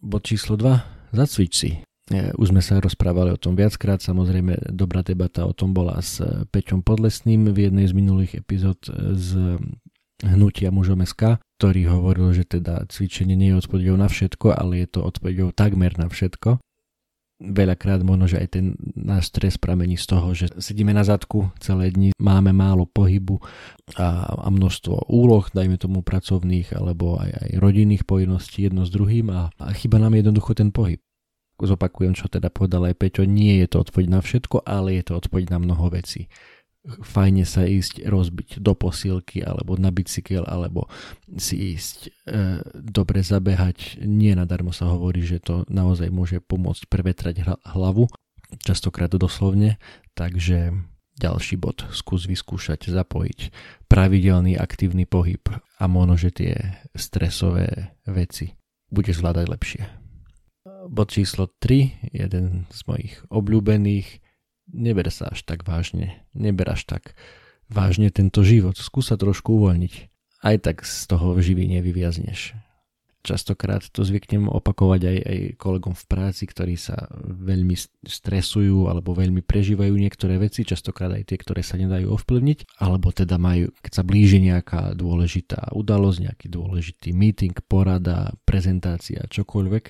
Bod 0.02 0.26
číslo 0.26 0.58
2. 0.58 1.14
Zacvič 1.14 1.52
si. 1.54 1.70
E, 2.10 2.34
už 2.34 2.50
sme 2.50 2.58
sa 2.58 2.82
rozprávali 2.82 3.30
o 3.30 3.38
tom 3.38 3.54
viackrát, 3.54 4.02
samozrejme 4.02 4.74
dobrá 4.74 5.06
debata 5.06 5.46
o 5.46 5.54
tom 5.54 5.70
bola 5.70 6.02
s 6.02 6.18
Peťom 6.50 6.82
Podlesným 6.82 7.54
v 7.54 7.70
jednej 7.70 7.86
z 7.86 7.94
minulých 7.94 8.42
epizód 8.42 8.82
z 9.14 9.60
hnutia 10.22 10.70
mužom 10.70 11.02
SK, 11.02 11.42
ktorý 11.58 11.90
hovoril, 11.90 12.34
že 12.34 12.46
teda 12.46 12.86
cvičenie 12.90 13.34
nie 13.34 13.54
je 13.54 13.60
odpovedou 13.62 13.98
na 13.98 14.06
všetko, 14.06 14.54
ale 14.54 14.86
je 14.86 14.98
to 14.98 15.00
odpovedou 15.02 15.50
takmer 15.54 15.94
na 15.98 16.06
všetko. 16.06 16.62
Veľakrát 17.42 18.06
možno, 18.06 18.30
že 18.30 18.38
aj 18.38 18.48
ten 18.54 18.78
náš 18.94 19.34
stres 19.34 19.58
pramení 19.58 19.98
z 19.98 20.06
toho, 20.06 20.30
že 20.30 20.46
sedíme 20.62 20.94
na 20.94 21.02
zadku 21.02 21.50
celé 21.58 21.90
dni, 21.90 22.14
máme 22.22 22.54
málo 22.54 22.86
pohybu 22.86 23.42
a, 23.98 24.30
a 24.30 24.46
množstvo 24.46 25.10
úloh, 25.10 25.42
dajme 25.50 25.74
tomu 25.74 26.06
pracovných 26.06 26.70
alebo 26.70 27.18
aj, 27.18 27.30
aj 27.34 27.50
rodinných 27.58 28.06
povinností 28.06 28.70
jedno 28.70 28.86
s 28.86 28.94
druhým 28.94 29.26
a, 29.34 29.50
a 29.58 29.74
chyba 29.74 29.98
nám 29.98 30.14
jednoducho 30.14 30.54
ten 30.54 30.70
pohyb 30.70 31.02
zopakujem, 31.60 32.16
čo 32.16 32.30
teda 32.30 32.48
povedal 32.48 32.88
aj 32.88 32.98
Peťo, 32.98 33.28
nie 33.28 33.60
je 33.62 33.66
to 33.68 33.84
odpoveď 33.84 34.06
na 34.08 34.20
všetko, 34.24 34.64
ale 34.64 34.96
je 34.98 35.04
to 35.08 35.12
odpoveď 35.18 35.52
na 35.52 35.58
mnoho 35.60 35.92
vecí. 35.92 36.32
Fajne 36.82 37.46
sa 37.46 37.62
ísť 37.62 38.10
rozbiť 38.10 38.58
do 38.58 38.74
posilky 38.74 39.38
alebo 39.38 39.78
na 39.78 39.94
bicykel 39.94 40.42
alebo 40.42 40.90
si 41.38 41.78
ísť 41.78 41.98
e, 42.02 42.10
dobre 42.74 43.22
zabehať. 43.22 44.02
Nie 44.02 44.34
nadarmo 44.34 44.74
sa 44.74 44.90
hovorí, 44.90 45.22
že 45.22 45.38
to 45.38 45.62
naozaj 45.70 46.10
môže 46.10 46.42
pomôcť 46.42 46.90
prevetrať 46.90 47.46
hlavu, 47.62 48.10
častokrát 48.66 49.14
doslovne, 49.14 49.78
takže 50.18 50.74
ďalší 51.22 51.54
bod, 51.54 51.86
skús 51.94 52.26
vyskúšať 52.26 52.90
zapojiť 52.90 53.54
pravidelný 53.86 54.58
aktívny 54.58 55.06
pohyb 55.06 55.44
a 55.54 55.84
možno, 55.86 56.18
že 56.18 56.34
tie 56.34 56.52
stresové 56.98 57.94
veci 58.10 58.58
budeš 58.90 59.22
zvládať 59.22 59.46
lepšie. 59.46 60.01
Bod 60.92 61.08
číslo 61.08 61.48
3, 61.48 62.12
jeden 62.12 62.68
z 62.68 62.80
mojich 62.84 63.16
obľúbených, 63.32 64.20
neber 64.76 65.08
sa 65.08 65.32
až 65.32 65.40
tak 65.48 65.64
vážne, 65.64 66.20
neber 66.36 66.68
až 66.68 66.84
tak 66.84 67.16
vážne 67.72 68.12
tento 68.12 68.44
život, 68.44 68.76
skús 68.76 69.08
sa 69.08 69.16
trošku 69.16 69.56
uvoľniť. 69.56 69.94
Aj 70.44 70.60
tak 70.60 70.84
z 70.84 71.08
toho 71.08 71.32
živý 71.40 71.64
nevyviazneš. 71.64 72.52
Častokrát 73.24 73.80
to 73.88 74.04
zvyknem 74.04 74.52
opakovať 74.52 75.00
aj, 75.08 75.18
aj 75.24 75.38
kolegom 75.56 75.96
v 75.96 76.04
práci, 76.04 76.44
ktorí 76.44 76.76
sa 76.76 77.08
veľmi 77.24 77.72
stresujú 78.04 78.92
alebo 78.92 79.16
veľmi 79.16 79.40
prežívajú 79.40 79.96
niektoré 79.96 80.36
veci, 80.36 80.60
častokrát 80.60 81.08
aj 81.16 81.24
tie, 81.24 81.40
ktoré 81.40 81.64
sa 81.64 81.80
nedajú 81.80 82.12
ovplyvniť, 82.12 82.82
alebo 82.84 83.16
teda 83.16 83.40
majú, 83.40 83.72
keď 83.80 83.92
sa 83.96 84.04
blíži 84.04 84.44
nejaká 84.44 84.92
dôležitá 84.92 85.72
udalosť, 85.72 86.18
nejaký 86.28 86.46
dôležitý 86.52 87.16
meeting, 87.16 87.56
porada, 87.64 88.36
prezentácia, 88.44 89.24
čokoľvek, 89.24 89.84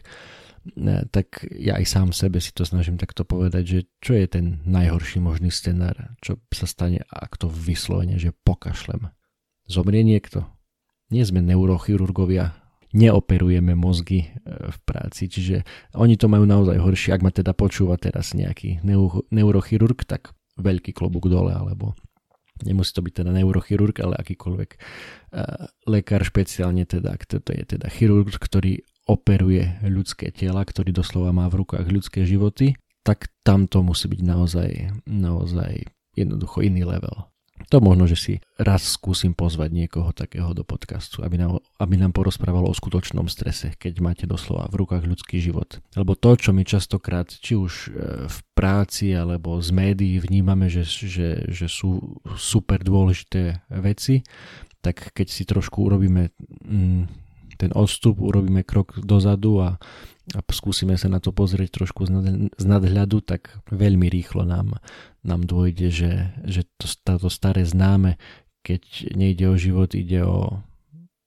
tak 1.11 1.43
ja 1.51 1.79
aj 1.83 1.87
sám 1.87 2.09
sebe 2.15 2.39
si 2.39 2.55
to 2.55 2.63
snažím 2.63 2.95
takto 2.95 3.27
povedať, 3.27 3.65
že 3.67 3.79
čo 3.99 4.15
je 4.15 4.27
ten 4.31 4.47
najhorší 4.63 5.19
možný 5.19 5.51
scenár, 5.51 6.15
čo 6.23 6.39
sa 6.55 6.71
stane, 6.71 7.03
ak 7.11 7.35
to 7.35 7.51
vyslovene, 7.51 8.15
že 8.19 8.31
pokašlem. 8.47 9.11
Zomrie 9.67 10.07
niekto? 10.07 10.47
Nie 11.11 11.27
sme 11.27 11.43
neurochirurgovia, 11.43 12.55
neoperujeme 12.95 13.75
mozgy 13.75 14.25
e, 14.25 14.29
v 14.71 14.79
práci, 14.87 15.27
čiže 15.27 15.67
oni 15.99 16.15
to 16.15 16.31
majú 16.31 16.47
naozaj 16.47 16.79
horšie. 16.79 17.11
Ak 17.13 17.25
ma 17.27 17.35
teda 17.35 17.53
počúva 17.53 17.99
teraz 17.99 18.33
nejaký 18.33 18.81
neurochirurg, 19.35 20.07
tak 20.07 20.31
veľký 20.61 20.95
klobúk 20.95 21.27
dole, 21.27 21.53
alebo 21.53 21.99
nemusí 22.63 22.95
to 22.95 23.03
byť 23.03 23.25
teda 23.25 23.31
neurochirurg, 23.35 23.97
ale 24.05 24.15
akýkoľvek 24.21 24.71
uh, 24.77 25.67
lekár 25.91 26.23
špeciálne 26.23 26.87
teda, 26.87 27.17
to 27.19 27.51
je 27.51 27.65
teda 27.77 27.89
chirurg, 27.91 28.31
ktorý 28.31 28.85
operuje 29.07 29.83
ľudské 29.87 30.31
tela, 30.31 30.63
ktorý 30.63 30.95
doslova 30.95 31.35
má 31.35 31.51
v 31.51 31.65
rukách 31.65 31.87
ľudské 31.91 32.23
životy, 32.23 32.79
tak 33.03 33.31
tam 33.43 33.67
to 33.67 33.83
musí 33.83 34.07
byť 34.07 34.21
naozaj, 34.23 34.71
naozaj 35.11 35.91
jednoducho 36.15 36.63
iný 36.63 36.87
level 36.87 37.33
to 37.69 37.79
možno, 37.79 38.09
že 38.11 38.19
si 38.19 38.35
raz 38.59 38.83
skúsim 38.85 39.37
pozvať 39.37 39.71
niekoho 39.71 40.11
takého 40.11 40.51
do 40.57 40.67
podcastu, 40.67 41.23
aby 41.23 41.39
nám, 41.39 41.63
aby 41.79 41.95
nám 42.01 42.13
porozprávalo 42.17 42.71
o 42.71 42.75
skutočnom 42.75 43.29
strese, 43.31 43.75
keď 43.77 43.93
máte 44.03 44.25
doslova 44.27 44.67
v 44.73 44.83
rukách 44.83 45.05
ľudský 45.07 45.39
život. 45.39 45.79
Lebo 45.95 46.19
to, 46.19 46.35
čo 46.35 46.51
my 46.51 46.67
častokrát, 46.67 47.29
či 47.29 47.55
už 47.55 47.73
e, 47.73 47.89
v 48.27 48.39
práci 48.57 49.15
alebo 49.15 49.61
z 49.63 49.71
médií 49.71 50.19
vnímame, 50.19 50.67
že, 50.73 50.83
že, 50.87 51.47
že 51.51 51.67
sú 51.69 52.21
super 52.35 52.83
dôležité 52.83 53.63
veci, 53.79 54.27
tak 54.83 55.15
keď 55.15 55.27
si 55.31 55.47
trošku 55.47 55.87
urobíme 55.87 56.35
mm, 56.67 57.22
ten 57.63 57.71
odstup, 57.71 58.19
urobíme 58.19 58.67
krok 58.67 58.99
dozadu 58.99 59.63
a 59.63 59.79
a 60.31 60.39
skúsime 60.55 60.95
sa 60.95 61.11
na 61.11 61.19
to 61.19 61.35
pozrieť 61.35 61.83
trošku 61.83 62.07
z 62.55 62.65
nadhľadu, 62.65 63.27
tak 63.27 63.59
veľmi 63.75 64.07
rýchlo 64.07 64.47
nám, 64.47 64.79
nám 65.27 65.43
dôjde, 65.43 65.91
že, 65.91 66.13
že 66.47 66.63
to, 66.79 66.87
táto 67.03 67.27
staré 67.27 67.67
známe, 67.67 68.23
keď 68.63 69.13
nejde 69.19 69.51
o 69.51 69.59
život, 69.59 69.91
ide 69.99 70.23
o, 70.23 70.63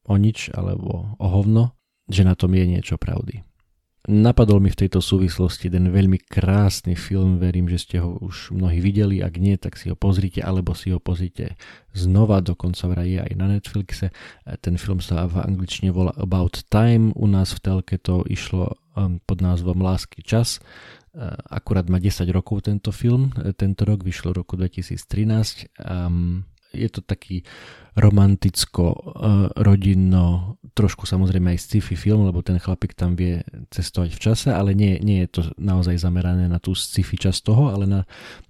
o 0.07 0.15
nič 0.15 0.47
alebo 0.55 1.11
o 1.19 1.27
hovno, 1.27 1.75
že 2.07 2.23
na 2.23 2.39
tom 2.39 2.55
je 2.55 2.65
niečo 2.71 2.95
pravdy. 2.95 3.43
Napadol 4.05 4.61
mi 4.61 4.69
v 4.69 4.85
tejto 4.85 5.01
súvislosti 5.01 5.65
ten 5.65 5.89
veľmi 5.89 6.21
krásny 6.29 6.93
film, 6.93 7.41
verím, 7.41 7.65
že 7.65 7.81
ste 7.81 7.97
ho 7.97 8.21
už 8.21 8.53
mnohí 8.53 8.77
videli, 8.77 9.17
ak 9.25 9.33
nie, 9.41 9.57
tak 9.57 9.81
si 9.81 9.89
ho 9.89 9.97
pozrite, 9.97 10.45
alebo 10.45 10.77
si 10.77 10.93
ho 10.93 11.01
pozrite 11.01 11.57
znova, 11.89 12.37
dokonca 12.45 12.85
vraj 12.85 13.17
je 13.17 13.19
aj 13.25 13.33
na 13.33 13.49
Netflixe. 13.49 14.13
Ten 14.61 14.77
film 14.77 15.01
sa 15.01 15.25
v 15.25 15.41
angličtine 15.41 15.89
volá 15.89 16.13
About 16.21 16.69
Time, 16.69 17.17
u 17.17 17.25
nás 17.25 17.57
v 17.57 17.65
telke 17.65 17.97
to 17.97 18.21
išlo 18.29 18.77
um, 18.93 19.17
pod 19.25 19.41
názvom 19.41 19.81
Lásky 19.81 20.21
čas. 20.21 20.61
Uh, 21.09 21.33
akurát 21.49 21.89
má 21.89 21.97
10 21.97 22.29
rokov 22.29 22.69
tento 22.69 22.93
film, 22.93 23.33
tento 23.57 23.89
rok 23.89 24.05
vyšlo 24.05 24.37
v 24.37 24.45
roku 24.45 24.53
2013. 24.53 25.81
Um, 25.81 26.45
je 26.75 26.89
to 26.91 27.01
taký 27.01 27.47
romanticko, 27.95 28.91
e, 28.91 28.99
rodinno, 29.63 30.59
trošku 30.75 31.07
samozrejme 31.07 31.55
aj 31.55 31.59
sci-fi 31.63 31.95
film, 31.95 32.27
lebo 32.27 32.43
ten 32.43 32.59
chlapík 32.59 32.91
tam 32.91 33.15
vie 33.15 33.39
cestovať 33.71 34.11
v 34.11 34.19
čase, 34.19 34.49
ale 34.51 34.75
nie, 34.75 34.99
nie 34.99 35.23
je 35.23 35.29
to 35.31 35.41
naozaj 35.55 35.95
zamerané 35.95 36.51
na 36.51 36.59
tú 36.59 36.75
sci-fi 36.75 37.15
časť 37.15 37.39
toho, 37.47 37.71
ale 37.71 37.87
na, 37.87 38.01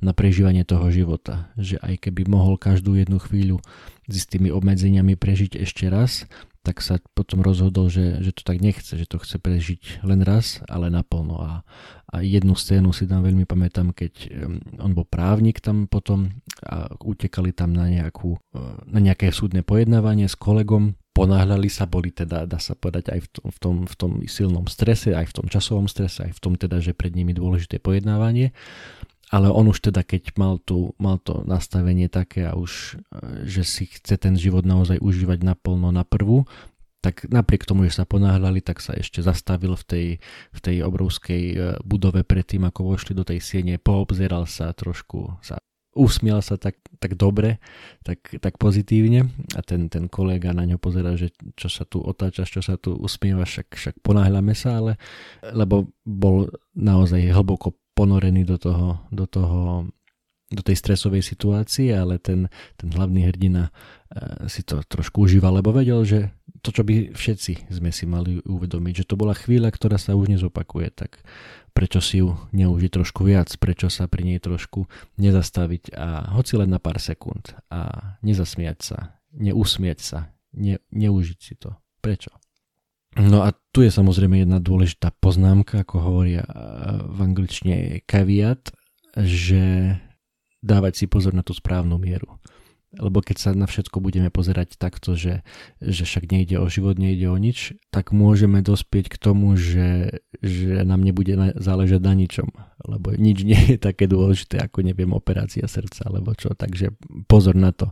na 0.01 0.17
prežívanie 0.17 0.65
toho 0.65 0.89
života. 0.89 1.53
Že 1.61 1.77
aj 1.85 2.09
keby 2.09 2.25
mohol 2.25 2.57
každú 2.57 2.97
jednu 2.97 3.21
chvíľu 3.21 3.61
s 4.09 4.25
tými 4.25 4.49
obmedzeniami 4.49 5.13
prežiť 5.13 5.61
ešte 5.61 5.93
raz, 5.93 6.25
tak 6.65 6.81
sa 6.81 6.97
potom 7.13 7.45
rozhodol, 7.45 7.93
že, 7.93 8.25
že 8.25 8.33
to 8.33 8.41
tak 8.41 8.57
nechce, 8.57 8.89
že 8.97 9.05
to 9.05 9.21
chce 9.21 9.37
prežiť 9.37 10.01
len 10.01 10.25
raz, 10.25 10.65
ale 10.65 10.89
naplno. 10.89 11.37
A, 11.37 11.51
a 12.09 12.15
jednu 12.25 12.57
scénu 12.57 12.89
si 12.89 13.05
tam 13.05 13.21
veľmi 13.21 13.45
pamätám, 13.45 13.93
keď 13.93 14.33
on 14.81 14.97
bol 14.97 15.05
právnik 15.05 15.61
tam 15.61 15.85
potom 15.85 16.41
a 16.65 16.89
utekali 17.05 17.53
tam 17.53 17.77
na, 17.77 17.85
nejakú, 17.85 18.41
e, 18.57 18.59
na 18.89 18.97
nejaké 18.97 19.29
súdne 19.29 19.61
pojednávanie 19.61 20.25
s 20.25 20.33
kolegom, 20.33 20.97
ponáhľali 21.13 21.69
sa, 21.69 21.85
boli 21.85 22.09
teda, 22.09 22.49
dá 22.49 22.57
sa 22.57 22.73
povedať, 22.73 23.13
aj 23.13 23.19
v 23.23 23.27
tom, 23.29 23.45
v, 23.47 23.57
tom, 23.61 23.75
v 23.85 23.95
tom 23.95 24.11
silnom 24.27 24.65
strese, 24.65 25.13
aj 25.13 25.31
v 25.31 25.35
tom 25.37 25.47
časovom 25.47 25.87
strese, 25.87 26.25
aj 26.25 26.33
v 26.35 26.41
tom 26.41 26.53
teda, 26.57 26.81
že 26.81 26.91
pred 26.91 27.13
nimi 27.13 27.31
dôležité 27.31 27.79
pojednávanie 27.79 28.51
ale 29.35 29.51
on 29.51 29.67
už 29.67 29.91
teda 29.91 30.07
keď 30.07 30.39
mal, 30.39 30.63
tu, 30.63 30.95
mal 30.95 31.19
to 31.19 31.43
nastavenie 31.43 32.07
také 32.07 32.47
a 32.47 32.55
už, 32.55 32.95
e, 33.11 33.43
že 33.43 33.67
si 33.67 33.83
chce 33.91 34.15
ten 34.15 34.39
život 34.39 34.63
naozaj 34.63 35.03
užívať 35.03 35.43
naplno 35.43 35.91
na 35.91 36.07
prvú, 36.07 36.47
tak 37.03 37.27
napriek 37.27 37.67
tomu, 37.67 37.83
že 37.85 37.99
sa 37.99 38.07
ponáhľali, 38.07 38.63
tak 38.63 38.79
sa 38.79 38.95
ešte 38.95 39.19
zastavil 39.19 39.75
v 39.75 39.83
tej, 39.83 40.07
v 40.55 40.59
tej 40.63 40.87
obrovskej 40.87 41.43
e, 41.51 41.55
budove 41.83 42.23
predtým, 42.23 42.63
ako 42.63 42.95
vošli 42.95 43.11
do 43.11 43.27
tej 43.27 43.43
siene, 43.43 43.75
poobzeral 43.75 44.47
sa 44.47 44.71
trošku, 44.71 45.35
sa 45.43 45.59
usmial 45.95 46.43
sa 46.43 46.59
tak, 46.59 46.79
tak 46.99 47.15
dobre, 47.15 47.63
tak, 48.03 48.19
tak 48.43 48.59
pozitívne. 48.59 49.31
A 49.55 49.63
ten, 49.63 49.87
ten 49.87 50.11
kolega 50.11 50.51
na 50.51 50.67
ňo 50.67 50.75
pozera, 50.75 51.15
že 51.15 51.31
čo 51.55 51.71
sa 51.71 51.87
tu 51.87 52.03
otáčaš, 52.03 52.51
čo 52.51 52.61
sa 52.63 52.75
tu 52.75 52.95
usmieva, 52.99 53.47
však, 53.47 53.67
však 53.75 53.95
ponáhľame 54.03 54.51
sa, 54.51 54.83
ale 54.83 54.99
lebo 55.55 55.87
bol 56.03 56.51
naozaj 56.75 57.31
hlboko 57.31 57.79
ponorený 57.95 58.43
do 58.43 58.59
toho, 58.59 58.99
do 59.09 59.25
toho 59.25 59.87
do 60.45 60.61
tej 60.61 60.77
stresovej 60.77 61.25
situácie, 61.25 61.89
ale 61.89 62.21
ten, 62.21 62.45
ten 62.77 62.93
hlavný 62.93 63.25
hrdina 63.25 63.73
uh, 63.73 64.45
si 64.45 64.61
to 64.61 64.85
trošku 64.85 65.25
užíval, 65.25 65.57
lebo 65.57 65.73
vedel, 65.73 66.05
že 66.05 66.29
to, 66.61 66.69
čo 66.69 66.85
by 66.85 67.17
všetci 67.17 67.73
sme 67.73 67.89
si 67.89 68.05
mali 68.05 68.37
uvedomiť, 68.45 68.93
že 69.03 69.07
to 69.09 69.17
bola 69.17 69.33
chvíľa, 69.33 69.73
ktorá 69.73 69.97
sa 69.97 70.13
už 70.13 70.29
nezopakuje, 70.29 70.93
tak 70.93 71.25
prečo 71.73 71.97
si 71.97 72.21
ju 72.21 72.37
neužiť 72.53 72.91
trošku 72.93 73.25
viac, 73.25 73.49
prečo 73.57 73.89
sa 73.89 74.05
pri 74.05 74.21
nej 74.21 74.39
trošku 74.39 74.85
nezastaviť 75.17 75.97
a 75.97 76.29
hoci 76.37 76.61
len 76.61 76.69
na 76.69 76.77
pár 76.77 77.01
sekúnd 77.01 77.57
a 77.73 78.13
nezasmiať 78.21 78.79
sa, 78.79 78.97
neusmiať 79.33 79.99
sa, 79.99 80.19
ne, 80.53 80.77
neužiť 80.93 81.39
si 81.41 81.53
to. 81.57 81.73
Prečo? 82.05 82.31
No 83.15 83.47
a 83.47 83.55
tu 83.71 83.79
je 83.79 83.91
samozrejme 83.91 84.43
jedna 84.43 84.59
dôležitá 84.59 85.15
poznámka, 85.23 85.87
ako 85.87 85.95
hovoria 86.03 86.43
eh, 86.43 86.51
v 87.07 87.17
angličtine 87.23 87.75
caveat, 88.03 88.75
že 89.15 89.95
dávať 90.59 90.93
si 90.99 91.05
pozor 91.07 91.31
na 91.31 91.45
tú 91.45 91.55
správnu 91.55 91.95
mieru. 91.95 92.27
Lebo 92.95 93.19
keď 93.19 93.37
sa 93.37 93.49
na 93.51 93.67
všetko 93.67 93.99
budeme 93.99 94.31
pozerať 94.31 94.79
takto, 94.79 95.19
že, 95.19 95.43
že 95.83 96.07
však 96.07 96.31
nejde 96.31 96.63
o 96.63 96.67
život, 96.71 96.95
nejde 96.95 97.27
o 97.27 97.35
nič, 97.35 97.75
tak 97.91 98.15
môžeme 98.15 98.63
dospieť 98.63 99.11
k 99.11 99.19
tomu, 99.19 99.59
že, 99.59 100.23
že 100.39 100.79
nám 100.87 101.03
nebude 101.03 101.35
záležať 101.59 101.99
na 101.99 102.15
ničom. 102.15 102.47
Lebo 102.87 103.11
nič 103.15 103.43
nie 103.43 103.75
je 103.75 103.77
také 103.79 104.07
dôležité 104.07 104.63
ako 104.63 104.87
neviem 104.87 105.11
operácia 105.11 105.67
srdca 105.67 106.07
alebo 106.07 106.31
čo. 106.39 106.55
Takže 106.55 106.95
pozor 107.27 107.59
na 107.59 107.75
to. 107.75 107.91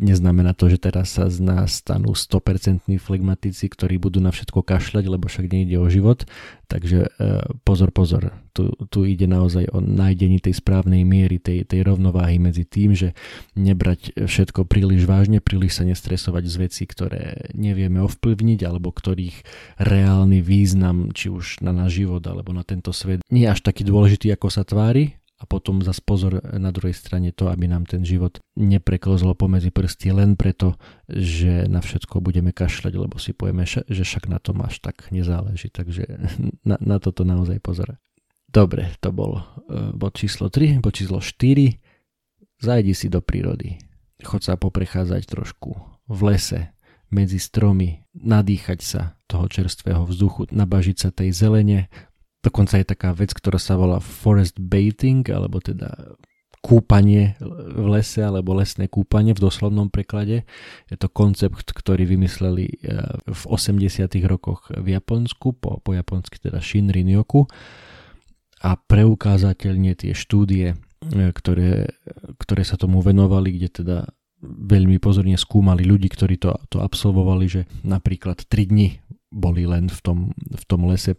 Neznamená 0.00 0.56
to, 0.56 0.72
že 0.72 0.80
teraz 0.80 1.12
sa 1.12 1.28
z 1.28 1.44
nás 1.44 1.84
stanú 1.84 2.16
100% 2.16 2.88
flegmatici, 2.96 3.68
ktorí 3.68 4.00
budú 4.00 4.16
na 4.24 4.32
všetko 4.32 4.64
kašľať, 4.64 5.04
lebo 5.04 5.28
však 5.28 5.44
nejde 5.44 5.76
o 5.76 5.92
život. 5.92 6.24
Takže 6.72 6.98
e, 7.04 7.08
pozor, 7.68 7.92
pozor. 7.92 8.32
Tu, 8.56 8.72
tu 8.88 9.04
ide 9.04 9.28
naozaj 9.28 9.68
o 9.76 9.84
nájdení 9.84 10.40
tej 10.40 10.56
správnej 10.56 11.04
miery, 11.04 11.36
tej, 11.36 11.68
tej 11.68 11.84
rovnováhy 11.84 12.40
medzi 12.40 12.64
tým, 12.64 12.96
že 12.96 13.12
nebrať 13.60 14.16
všetko 14.24 14.64
príliš 14.64 15.04
vážne, 15.04 15.44
príliš 15.44 15.76
sa 15.76 15.84
nestresovať 15.84 16.48
z 16.48 16.56
vecí, 16.56 16.82
ktoré 16.88 17.52
nevieme 17.52 18.00
ovplyvniť, 18.00 18.60
alebo 18.64 18.96
ktorých 18.96 19.44
reálny 19.84 20.40
význam, 20.40 21.12
či 21.12 21.28
už 21.28 21.60
na 21.60 21.76
náš 21.76 22.00
život, 22.00 22.24
alebo 22.24 22.56
na 22.56 22.64
tento 22.64 22.96
svet, 22.96 23.20
nie 23.28 23.44
je 23.44 23.52
až 23.52 23.60
taký 23.60 23.84
dôležitý, 23.84 24.32
ako 24.32 24.48
sa 24.48 24.64
tvári, 24.64 25.19
a 25.40 25.48
potom 25.48 25.80
zas 25.80 26.04
pozor 26.04 26.44
na 26.44 26.68
druhej 26.68 26.92
strane 26.92 27.32
to, 27.32 27.48
aby 27.48 27.64
nám 27.64 27.88
ten 27.88 28.04
život 28.04 28.44
nepreklzlo 28.60 29.32
pomedzi 29.32 29.72
prsty 29.72 30.12
len 30.12 30.36
preto, 30.36 30.76
že 31.08 31.64
na 31.64 31.80
všetko 31.80 32.20
budeme 32.20 32.52
kašľať, 32.52 32.92
lebo 32.92 33.16
si 33.16 33.32
povieme, 33.32 33.64
že 33.64 34.04
však 34.04 34.28
na 34.28 34.36
tom 34.36 34.60
až 34.60 34.84
tak 34.84 35.08
nezáleží. 35.08 35.72
Takže 35.72 36.04
na, 36.68 36.76
na 36.76 37.00
toto 37.00 37.24
naozaj 37.24 37.56
pozor. 37.64 37.96
Dobre, 38.52 38.92
to 39.00 39.16
bol 39.16 39.40
e, 39.40 39.42
bod 39.96 40.20
číslo 40.20 40.52
3, 40.52 40.84
bod 40.84 40.92
číslo 40.92 41.24
4. 41.24 42.60
Zajdi 42.60 42.92
si 42.92 43.08
do 43.08 43.24
prírody. 43.24 43.80
Chod 44.20 44.44
sa 44.44 44.60
poprechádzať 44.60 45.24
trošku 45.24 45.80
v 46.10 46.20
lese, 46.20 46.76
medzi 47.10 47.42
stromy, 47.42 48.06
nadýchať 48.14 48.80
sa 48.80 49.02
toho 49.26 49.50
čerstvého 49.50 50.06
vzduchu, 50.06 50.46
nabažiť 50.54 50.96
sa 50.96 51.10
tej 51.10 51.34
zelene. 51.34 51.90
Dokonca 52.40 52.80
je 52.80 52.86
taká 52.88 53.12
vec, 53.12 53.36
ktorá 53.36 53.60
sa 53.60 53.76
volá 53.76 54.00
forest 54.00 54.56
bathing, 54.56 55.28
alebo 55.28 55.60
teda 55.60 56.16
kúpanie 56.60 57.40
v 57.40 57.86
lese 57.88 58.20
alebo 58.20 58.52
lesné 58.52 58.84
kúpanie 58.84 59.32
v 59.32 59.42
doslovnom 59.48 59.88
preklade. 59.88 60.44
Je 60.92 60.96
to 61.00 61.08
koncept, 61.08 61.72
ktorý 61.72 62.04
vymysleli 62.04 62.66
e, 62.68 62.76
v 63.24 63.42
80. 63.48 64.12
rokoch 64.28 64.68
v 64.68 64.92
Japonsku, 64.92 65.56
po, 65.56 65.80
po 65.80 65.90
japonsky 65.96 66.36
teda 66.36 66.60
Shinrin 66.60 67.08
Yoku 67.08 67.48
a 68.60 68.76
preukázateľne 68.76 69.96
tie 69.96 70.12
štúdie, 70.12 70.76
e, 70.76 71.32
ktoré, 71.32 71.96
ktoré 72.36 72.62
sa 72.68 72.76
tomu 72.76 73.00
venovali, 73.00 73.56
kde 73.56 73.68
teda 73.80 73.98
veľmi 74.44 75.00
pozorne 75.00 75.40
skúmali 75.40 75.84
ľudí, 75.84 76.12
ktorí 76.12 76.36
to, 76.36 76.56
to 76.68 76.84
absolvovali, 76.84 77.44
že 77.48 77.62
napríklad 77.84 78.44
3 78.48 78.68
dni 78.68 78.88
boli 79.30 79.62
len 79.62 79.86
v 79.86 80.00
tom, 80.02 80.18
v 80.34 80.64
tom 80.66 80.90
lese, 80.90 81.14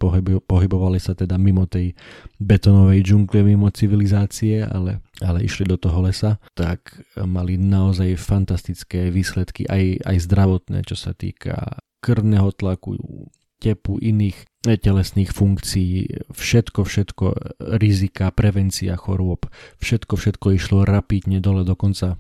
pohybovali 0.46 1.00
sa 1.00 1.16
teda 1.16 1.40
mimo 1.40 1.64
tej 1.64 1.96
betonovej 2.44 3.08
džungle, 3.08 3.40
mimo 3.42 3.72
civilizácie, 3.72 4.68
ale, 4.68 5.00
ale 5.24 5.48
išli 5.48 5.64
do 5.64 5.80
toho 5.80 6.04
lesa, 6.04 6.36
tak 6.52 6.92
mali 7.16 7.56
naozaj 7.56 8.20
fantastické 8.20 9.08
výsledky, 9.10 9.64
aj, 9.72 10.04
aj 10.04 10.18
zdravotné, 10.28 10.84
čo 10.84 11.00
sa 11.00 11.16
týka 11.16 11.80
krvného 12.04 12.52
tlaku, 12.52 13.00
tepu, 13.62 14.02
iných 14.02 14.50
telesných 14.62 15.34
funkcií, 15.34 16.26
všetko, 16.34 16.86
všetko, 16.86 17.26
rizika, 17.82 18.30
prevencia 18.30 18.94
chorôb, 18.94 19.50
všetko, 19.82 20.14
všetko 20.18 20.48
išlo 20.58 20.86
rapidne 20.86 21.42
dole, 21.42 21.66
dokonca. 21.66 22.18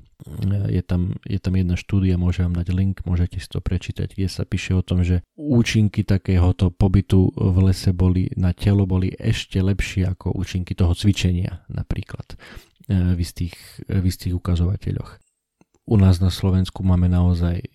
Je 0.70 0.86
tam, 0.86 1.18
je 1.26 1.42
tam 1.42 1.58
jedna 1.58 1.74
štúdia, 1.74 2.14
môžem 2.14 2.46
vám 2.46 2.62
dať 2.62 2.68
link, 2.78 3.02
môžete 3.10 3.42
si 3.42 3.50
to 3.50 3.58
prečítať, 3.58 4.14
kde 4.14 4.30
sa 4.30 4.46
píše 4.46 4.78
o 4.78 4.86
tom, 4.86 5.02
že 5.02 5.26
účinky 5.34 6.06
takéhoto 6.06 6.70
pobytu 6.70 7.34
v 7.34 7.58
lese 7.66 7.90
boli 7.90 8.30
na 8.38 8.54
telo 8.54 8.86
boli 8.86 9.10
ešte 9.18 9.58
lepšie 9.58 10.14
ako 10.14 10.38
účinky 10.38 10.78
toho 10.78 10.94
cvičenia 10.94 11.66
napríklad 11.74 12.38
e, 12.86 13.18
v 13.18 13.18
istých, 13.18 13.58
v 13.90 14.06
istých 14.06 14.38
ukazovateľoch. 14.38 15.21
U 15.90 15.98
nás 15.98 16.22
na 16.22 16.30
Slovensku 16.30 16.86
máme 16.86 17.10
naozaj 17.10 17.58
e, 17.58 17.68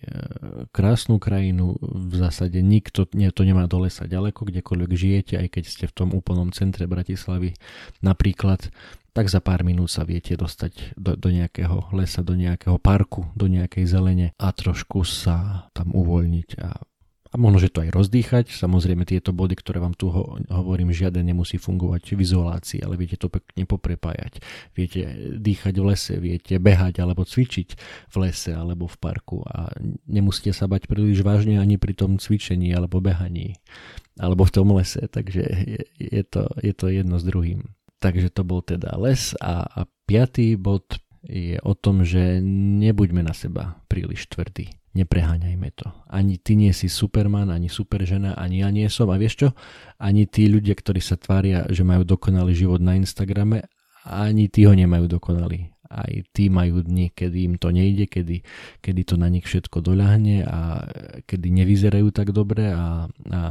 krásnu 0.71 1.19
krajinu, 1.19 1.75
v 1.81 2.13
zásade 2.15 2.63
nikto 2.63 3.03
nie, 3.11 3.27
to 3.35 3.43
nemá 3.43 3.67
do 3.67 3.83
lesa 3.83 4.07
ďaleko, 4.07 4.47
kdekoľvek 4.47 4.91
žijete, 4.95 5.33
aj 5.35 5.47
keď 5.51 5.63
ste 5.67 5.85
v 5.91 5.95
tom 5.95 6.09
úplnom 6.15 6.55
centre 6.55 6.87
Bratislavy. 6.87 7.53
Napríklad, 7.99 8.71
tak 9.11 9.27
za 9.27 9.43
pár 9.43 9.67
minút 9.67 9.91
sa 9.91 10.07
viete 10.07 10.39
dostať 10.39 10.95
do, 10.95 11.19
do 11.19 11.29
nejakého 11.33 11.91
lesa, 11.91 12.23
do 12.23 12.37
nejakého 12.37 12.79
parku, 12.79 13.27
do 13.35 13.51
nejakej 13.51 13.83
zelene 13.89 14.27
a 14.39 14.55
trošku 14.55 15.03
sa 15.03 15.67
tam 15.75 15.91
uvoľniť 15.91 16.49
a 16.63 16.79
a 17.27 17.35
možno, 17.35 17.59
že 17.59 17.71
to 17.71 17.83
aj 17.83 17.91
rozdýchať. 17.91 18.45
Samozrejme 18.55 19.03
tieto 19.03 19.35
body, 19.35 19.55
ktoré 19.59 19.83
vám 19.83 19.93
tu 19.93 20.07
ho, 20.11 20.39
hovorím, 20.47 20.95
žiaden 20.95 21.27
nemusí 21.27 21.59
fungovať 21.59 22.15
v 22.15 22.23
izolácii, 22.23 22.79
ale 22.83 22.95
viete 22.95 23.19
to 23.19 23.27
pekne 23.27 23.67
poprepájať. 23.67 24.39
Viete 24.73 25.01
dýchať 25.35 25.73
v 25.75 25.85
lese, 25.85 26.13
viete 26.17 26.55
behať 26.57 27.03
alebo 27.03 27.27
cvičiť 27.27 27.69
v 28.11 28.15
lese 28.23 28.55
alebo 28.55 28.87
v 28.87 28.97
parku 28.97 29.43
a 29.43 29.71
nemusíte 30.07 30.55
sa 30.55 30.65
bať 30.71 30.87
príliš 30.87 31.21
vážne 31.21 31.59
ani 31.59 31.75
pri 31.75 31.93
tom 31.93 32.15
cvičení 32.17 32.71
alebo 32.71 33.03
behaní 33.03 33.59
alebo 34.17 34.49
v 34.49 34.53
tom 34.53 34.73
lese, 34.73 35.05
takže 35.05 35.43
je, 35.45 35.81
je, 36.01 36.23
to, 36.25 36.49
je 36.63 36.73
to 36.73 36.89
jedno 36.89 37.21
s 37.21 37.25
druhým. 37.27 37.69
Takže 38.01 38.29
to 38.33 38.41
bol 38.45 38.61
teda 38.61 38.97
les 38.97 39.33
a, 39.41 39.65
a 39.65 39.81
piatý 40.05 40.57
bod 40.57 40.97
je 41.25 41.59
o 41.61 41.73
tom, 41.73 42.05
že 42.07 42.39
nebuďme 42.81 43.25
na 43.25 43.33
seba 43.33 43.77
príliš 43.89 44.29
tvrdí. 44.31 44.73
Nepreháňajme 44.97 45.69
to. 45.77 45.87
Ani 46.09 46.41
ty 46.41 46.57
nie 46.57 46.73
si 46.73 46.89
superman, 46.89 47.53
ani 47.53 47.69
superžena, 47.69 48.33
ani 48.33 48.65
ja 48.65 48.73
nie 48.73 48.89
som. 48.89 49.13
A 49.13 49.21
vieš 49.21 49.45
čo? 49.45 49.49
Ani 50.01 50.25
tí 50.25 50.49
ľudia, 50.49 50.73
ktorí 50.73 50.97
sa 50.97 51.21
tvária, 51.21 51.69
že 51.69 51.85
majú 51.85 52.01
dokonalý 52.01 52.57
život 52.57 52.81
na 52.81 52.97
Instagrame, 52.97 53.69
ani 54.09 54.49
tí 54.49 54.65
ho 54.65 54.73
nemajú 54.73 55.05
dokonalý 55.05 55.77
aj 55.87 56.35
tí 56.35 56.51
majú 56.51 56.83
dni, 56.83 57.15
kedy 57.15 57.47
im 57.47 57.55
to 57.55 57.71
nejde, 57.71 58.11
kedy, 58.11 58.43
kedy 58.83 59.01
to 59.07 59.15
na 59.15 59.31
nich 59.31 59.47
všetko 59.47 59.79
doľahne 59.79 60.43
a 60.43 60.83
kedy 61.23 61.47
nevyzerajú 61.63 62.11
tak 62.11 62.35
dobre 62.35 62.71
a, 62.71 63.07
a, 63.07 63.41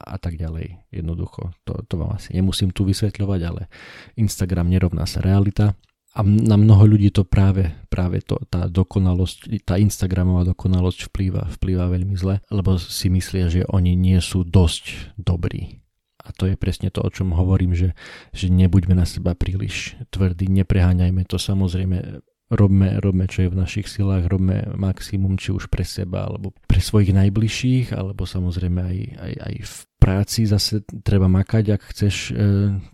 a 0.00 0.16
tak 0.16 0.40
ďalej. 0.40 0.88
Jednoducho, 0.88 1.52
to, 1.68 1.84
to 1.84 1.94
vám 2.00 2.16
asi 2.16 2.32
nemusím 2.32 2.72
tu 2.72 2.88
vysvetľovať, 2.88 3.40
ale 3.44 3.68
Instagram 4.16 4.72
nerovná 4.72 5.04
sa 5.04 5.20
realita 5.20 5.76
a 6.12 6.20
na 6.20 6.60
mnoho 6.60 6.84
ľudí 6.84 7.08
to 7.08 7.24
práve, 7.24 7.72
práve 7.88 8.20
to, 8.20 8.36
tá 8.52 8.68
dokonalosť, 8.68 9.64
tá 9.64 9.80
Instagramová 9.80 10.44
dokonalosť 10.52 11.08
vplýva, 11.08 11.48
vplýva 11.56 11.88
veľmi 11.88 12.12
zle, 12.20 12.44
lebo 12.52 12.76
si 12.76 13.08
myslia, 13.08 13.48
že 13.48 13.64
oni 13.72 13.96
nie 13.96 14.20
sú 14.20 14.44
dosť 14.44 15.16
dobrí. 15.16 15.80
A 16.22 16.30
to 16.30 16.46
je 16.46 16.54
presne 16.54 16.92
to, 16.92 17.02
o 17.02 17.10
čom 17.10 17.34
hovorím, 17.34 17.74
že, 17.74 17.98
že 18.30 18.46
nebuďme 18.52 18.94
na 18.94 19.08
seba 19.08 19.34
príliš 19.34 19.98
tvrdí, 20.14 20.46
nepreháňajme 20.52 21.26
to. 21.26 21.34
Samozrejme, 21.40 22.22
robme, 22.52 23.00
robme 23.00 23.24
čo 23.24 23.48
je 23.48 23.52
v 23.52 23.58
našich 23.58 23.88
silách, 23.88 24.28
robme 24.28 24.68
maximum 24.76 25.40
či 25.40 25.56
už 25.56 25.72
pre 25.72 25.82
seba 25.82 26.28
alebo 26.28 26.52
pre 26.68 26.78
svojich 26.84 27.16
najbližších, 27.16 27.96
alebo 27.96 28.28
samozrejme 28.28 28.80
aj, 28.84 28.98
aj, 29.16 29.32
aj 29.40 29.54
v 29.64 29.76
práci 30.02 30.50
zase 30.50 30.82
treba 31.06 31.30
makať, 31.30 31.64
ak 31.78 31.82
chceš 31.94 32.14
e, 32.28 32.32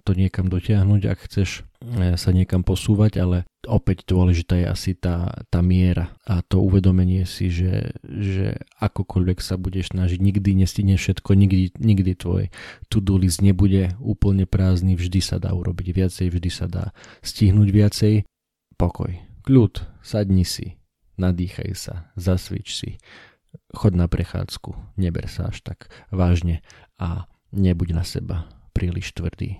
to 0.04 0.12
niekam 0.12 0.52
dotiahnuť, 0.52 1.02
ak 1.08 1.18
chceš 1.24 1.64
e, 1.80 2.14
sa 2.20 2.30
niekam 2.36 2.60
posúvať, 2.60 3.12
ale 3.18 3.36
opäť 3.64 4.04
dôležitá 4.04 4.60
je 4.60 4.66
asi 4.68 4.92
tá, 4.92 5.32
tá 5.48 5.64
miera 5.64 6.12
a 6.28 6.44
to 6.44 6.60
uvedomenie 6.60 7.24
si, 7.24 7.48
že, 7.48 7.96
že 8.04 8.60
akokoľvek 8.78 9.38
sa 9.40 9.56
budeš 9.56 9.96
snažiť, 9.96 10.20
nikdy 10.20 10.52
nestihne 10.52 11.00
všetko, 11.00 11.32
nikdy, 11.32 11.72
nikdy 11.80 12.12
tvoj 12.12 12.52
to-do 12.92 13.16
list 13.16 13.40
nebude 13.40 13.96
úplne 13.98 14.44
prázdny, 14.44 14.94
vždy 14.94 15.24
sa 15.24 15.40
dá 15.40 15.56
urobiť 15.56 15.88
viacej, 15.96 16.26
vždy 16.28 16.50
sa 16.52 16.68
dá 16.68 16.84
stihnúť 17.24 17.68
viacej. 17.72 18.14
Pokoj, 18.78 19.27
kľud, 19.48 19.80
sadni 20.04 20.44
si, 20.44 20.76
nadýchaj 21.16 21.72
sa, 21.72 22.12
zasvič 22.20 22.68
si, 22.76 22.90
chod 23.72 23.96
na 23.96 24.04
prechádzku, 24.04 24.76
neber 25.00 25.24
sa 25.24 25.48
až 25.48 25.64
tak 25.64 25.88
vážne 26.12 26.60
a 27.00 27.24
nebuď 27.56 27.96
na 27.96 28.04
seba 28.04 28.44
príliš 28.76 29.16
tvrdý. 29.16 29.56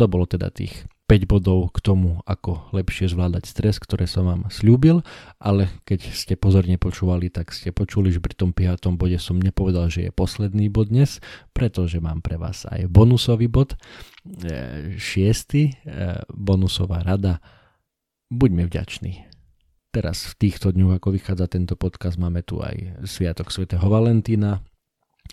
To 0.00 0.08
bolo 0.08 0.24
teda 0.24 0.48
tých 0.48 0.88
5 1.06 1.28
bodov 1.30 1.70
k 1.70 1.78
tomu, 1.84 2.18
ako 2.26 2.74
lepšie 2.74 3.12
zvládať 3.12 3.46
stres, 3.46 3.78
ktoré 3.78 4.10
som 4.10 4.26
vám 4.26 4.48
slúbil, 4.50 5.06
ale 5.38 5.70
keď 5.86 6.10
ste 6.10 6.34
pozorne 6.34 6.80
počúvali, 6.82 7.30
tak 7.30 7.54
ste 7.54 7.70
počuli, 7.70 8.10
že 8.10 8.18
pri 8.18 8.34
tom 8.34 8.50
5. 8.50 8.90
bode 8.98 9.20
som 9.22 9.38
nepovedal, 9.38 9.86
že 9.86 10.08
je 10.08 10.12
posledný 10.16 10.66
bod 10.66 10.90
dnes, 10.90 11.22
pretože 11.54 12.02
mám 12.02 12.24
pre 12.26 12.40
vás 12.40 12.66
aj 12.66 12.90
bonusový 12.90 13.46
bod, 13.46 13.76
e, 13.76 14.96
šiestý, 14.98 15.78
e, 15.86 16.26
bonusová 16.32 17.06
rada. 17.06 17.38
Buďme 18.26 18.66
vďační. 18.66 19.22
Teraz 19.94 20.26
v 20.26 20.34
týchto 20.34 20.74
dňoch, 20.74 20.98
ako 20.98 21.14
vychádza 21.14 21.46
tento 21.46 21.78
podcast, 21.78 22.18
máme 22.18 22.42
tu 22.42 22.58
aj 22.58 23.06
Sviatok 23.06 23.54
svätého 23.54 23.86
Valentína, 23.86 24.66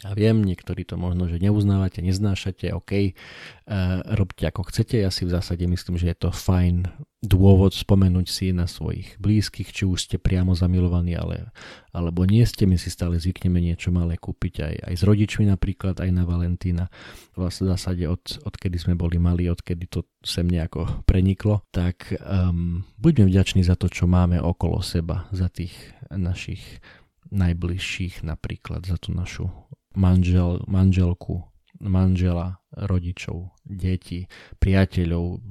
ja 0.01 0.11
viem, 0.17 0.41
niektorí 0.41 0.87
to 0.87 0.97
možno, 0.97 1.29
že 1.29 1.37
neuznávate, 1.37 2.01
neznášate, 2.01 2.73
OK, 2.73 2.91
uh, 3.13 4.01
robte 4.17 4.49
ako 4.49 4.65
chcete, 4.73 4.97
ja 4.97 5.13
si 5.13 5.27
v 5.27 5.33
zásade 5.37 5.67
myslím, 5.69 6.01
že 6.01 6.09
je 6.11 6.17
to 6.17 6.29
fajn 6.33 6.89
dôvod 7.23 7.71
spomenúť 7.71 8.27
si 8.27 8.51
na 8.51 8.67
svojich 8.67 9.15
blízkych, 9.15 9.71
či 9.71 9.87
už 9.87 10.11
ste 10.11 10.17
priamo 10.19 10.51
zamilovaní, 10.51 11.15
ale, 11.15 11.55
alebo 11.95 12.27
nie 12.27 12.43
ste, 12.43 12.67
my 12.67 12.75
si 12.75 12.91
stále 12.91 13.15
zvykneme 13.15 13.63
niečo 13.63 13.95
malé 13.95 14.19
kúpiť 14.19 14.53
aj, 14.59 14.75
aj 14.91 14.95
s 14.99 15.03
rodičmi 15.07 15.47
napríklad, 15.47 16.03
aj 16.03 16.09
na 16.11 16.27
Valentína. 16.27 16.91
Vlastne 17.39 17.71
v 17.71 17.71
zásade 17.79 18.03
od, 18.11 18.43
odkedy 18.43 18.75
sme 18.75 18.99
boli 18.99 19.23
mali, 19.23 19.47
odkedy 19.47 19.87
to 19.87 20.03
sem 20.19 20.43
nejako 20.43 20.83
preniklo, 21.07 21.63
tak 21.71 22.11
um, 22.19 22.83
buďme 22.99 23.31
vďační 23.31 23.63
za 23.63 23.79
to, 23.79 23.87
čo 23.87 24.03
máme 24.03 24.43
okolo 24.43 24.83
seba, 24.83 25.31
za 25.31 25.47
tých 25.47 25.71
našich 26.11 26.83
najbližších 27.31 28.27
napríklad, 28.27 28.83
za 28.83 28.99
tú 28.99 29.15
našu 29.15 29.47
manžel, 29.93 30.61
manželku, 30.67 31.43
manžela, 31.83 32.61
rodičov, 32.73 33.53
deti, 33.65 34.25
priateľov, 34.57 35.41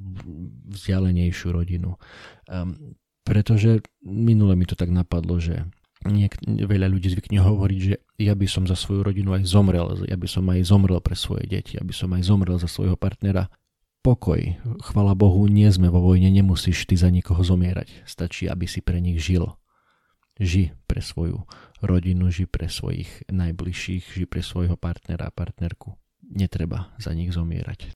vzdialenejšiu 0.71 1.47
rodinu. 1.53 1.95
Um, 2.49 2.97
pretože 3.23 3.79
minule 4.03 4.55
mi 4.59 4.67
to 4.67 4.75
tak 4.75 4.91
napadlo, 4.91 5.39
že 5.39 5.63
niek- 6.03 6.39
veľa 6.43 6.91
ľudí 6.91 7.07
zvykne 7.07 7.39
hovoriť, 7.39 7.79
že 7.79 7.95
ja 8.19 8.35
by 8.35 8.47
som 8.47 8.67
za 8.67 8.75
svoju 8.75 9.07
rodinu 9.07 9.31
aj 9.31 9.47
zomrel, 9.47 9.87
ja 10.03 10.19
by 10.19 10.27
som 10.27 10.43
aj 10.51 10.67
zomrel 10.67 10.99
pre 10.99 11.15
svoje 11.15 11.47
deti, 11.47 11.79
aby 11.79 11.95
som 11.95 12.11
aj 12.11 12.27
zomrel 12.27 12.59
za 12.59 12.67
svojho 12.67 12.99
partnera. 12.99 13.47
Pokoj, 14.03 14.59
chvala 14.83 15.15
Bohu, 15.15 15.47
nie 15.47 15.71
sme 15.71 15.87
vo 15.87 16.03
vojne, 16.03 16.27
nemusíš 16.27 16.83
ty 16.83 16.99
za 16.99 17.07
nikoho 17.07 17.39
zomierať, 17.39 18.03
stačí, 18.03 18.51
aby 18.51 18.67
si 18.67 18.83
pre 18.83 18.99
nich 18.99 19.23
žil. 19.23 19.47
Ži 20.39 20.73
pre 20.89 21.01
svoju 21.01 21.45
rodinu, 21.83 22.33
ži 22.33 22.49
pre 22.49 22.65
svojich 22.65 23.29
najbližších, 23.29 24.17
ži 24.17 24.25
pre 24.25 24.41
svojho 24.41 24.79
partnera 24.79 25.29
a 25.29 25.35
partnerku. 25.35 25.93
Netreba 26.23 26.89
za 26.97 27.13
nich 27.13 27.29
zomierať. 27.29 27.93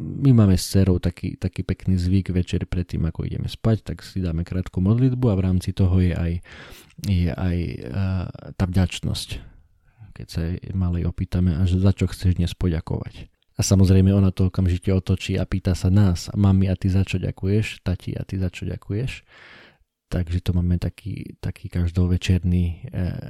My 0.00 0.32
máme 0.32 0.54
s 0.56 0.70
cerou 0.70 1.02
taký, 1.02 1.36
taký 1.36 1.66
pekný 1.66 1.98
zvyk 1.98 2.32
večer 2.32 2.64
predtým, 2.64 3.04
ako 3.04 3.26
ideme 3.26 3.50
spať, 3.50 3.92
tak 3.92 4.06
si 4.06 4.22
dáme 4.22 4.46
krátku 4.46 4.78
modlitbu 4.80 5.26
a 5.28 5.36
v 5.36 5.44
rámci 5.44 5.74
toho 5.74 5.98
je 6.00 6.14
aj, 6.14 6.32
je 7.04 7.28
aj 7.28 7.58
uh, 7.84 8.24
tá 8.54 8.64
vďačnosť. 8.64 9.28
Keď 10.14 10.26
sa 10.30 10.42
malej 10.72 11.04
opýtame, 11.10 11.58
a 11.58 11.66
že 11.66 11.82
za 11.82 11.92
čo 11.92 12.06
chceš 12.06 12.38
dnes 12.38 12.54
poďakovať. 12.54 13.28
A 13.58 13.60
samozrejme 13.60 14.08
ona 14.08 14.32
to 14.32 14.48
okamžite 14.48 14.88
otočí 14.88 15.36
a 15.36 15.44
pýta 15.44 15.76
sa 15.76 15.92
nás, 15.92 16.32
mami 16.32 16.70
a 16.72 16.78
ty 16.78 16.88
za 16.88 17.04
čo 17.04 17.20
ďakuješ, 17.20 17.84
tati 17.84 18.16
a 18.16 18.24
ty 18.24 18.40
za 18.40 18.48
čo 18.48 18.64
ďakuješ. 18.64 19.20
Takže 20.10 20.42
to 20.42 20.50
máme 20.58 20.82
taký, 20.82 21.38
taký 21.38 21.70
každovečerný 21.70 22.64
e, 22.66 22.76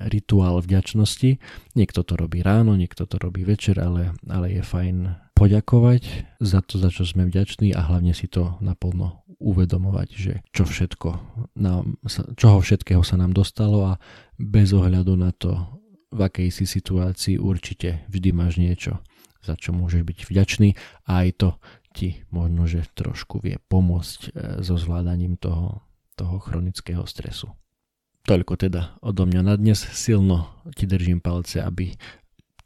rituál 0.08 0.64
vďačnosti. 0.64 1.36
Niekto 1.76 2.00
to 2.00 2.16
robí 2.16 2.40
ráno, 2.40 2.72
niekto 2.72 3.04
to 3.04 3.20
robí 3.20 3.44
večer, 3.44 3.76
ale, 3.76 4.16
ale 4.24 4.48
je 4.48 4.64
fajn 4.64 4.96
poďakovať 5.36 6.02
za 6.40 6.64
to, 6.64 6.80
za 6.80 6.88
čo 6.88 7.04
sme 7.04 7.28
vďační 7.28 7.76
a 7.76 7.84
hlavne 7.84 8.16
si 8.16 8.32
to 8.32 8.56
naplno 8.64 9.28
uvedomovať, 9.40 10.08
že 10.12 10.32
čo 10.52 10.64
všetko 10.64 11.08
nám, 11.60 12.00
čoho 12.36 12.64
všetkého 12.64 13.04
sa 13.04 13.16
nám 13.20 13.36
dostalo 13.36 13.96
a 13.96 14.00
bez 14.36 14.72
ohľadu 14.72 15.16
na 15.20 15.36
to, 15.36 15.56
v 16.12 16.20
akej 16.28 16.48
si 16.48 16.64
situácii 16.64 17.36
určite 17.40 18.04
vždy 18.12 18.30
máš 18.36 18.56
niečo, 18.56 19.00
za 19.40 19.56
čo 19.56 19.76
môžeš 19.76 20.04
byť 20.04 20.18
vďačný 20.28 20.68
a 21.08 21.24
aj 21.24 21.28
to 21.40 21.48
ti 21.92 22.20
možno, 22.32 22.64
že 22.64 22.88
trošku 22.92 23.40
vie 23.44 23.56
pomôcť 23.68 24.20
e, 24.20 24.28
so 24.62 24.76
zvládaním 24.76 25.40
toho 25.40 25.89
toho 26.20 26.36
chronického 26.36 27.00
stresu. 27.08 27.48
Toľko 28.28 28.60
teda 28.60 29.00
odo 29.00 29.24
mňa 29.24 29.40
na 29.40 29.54
dnes. 29.56 29.80
Silno 29.80 30.52
ti 30.76 30.84
držím 30.84 31.24
palce, 31.24 31.64
aby 31.64 31.96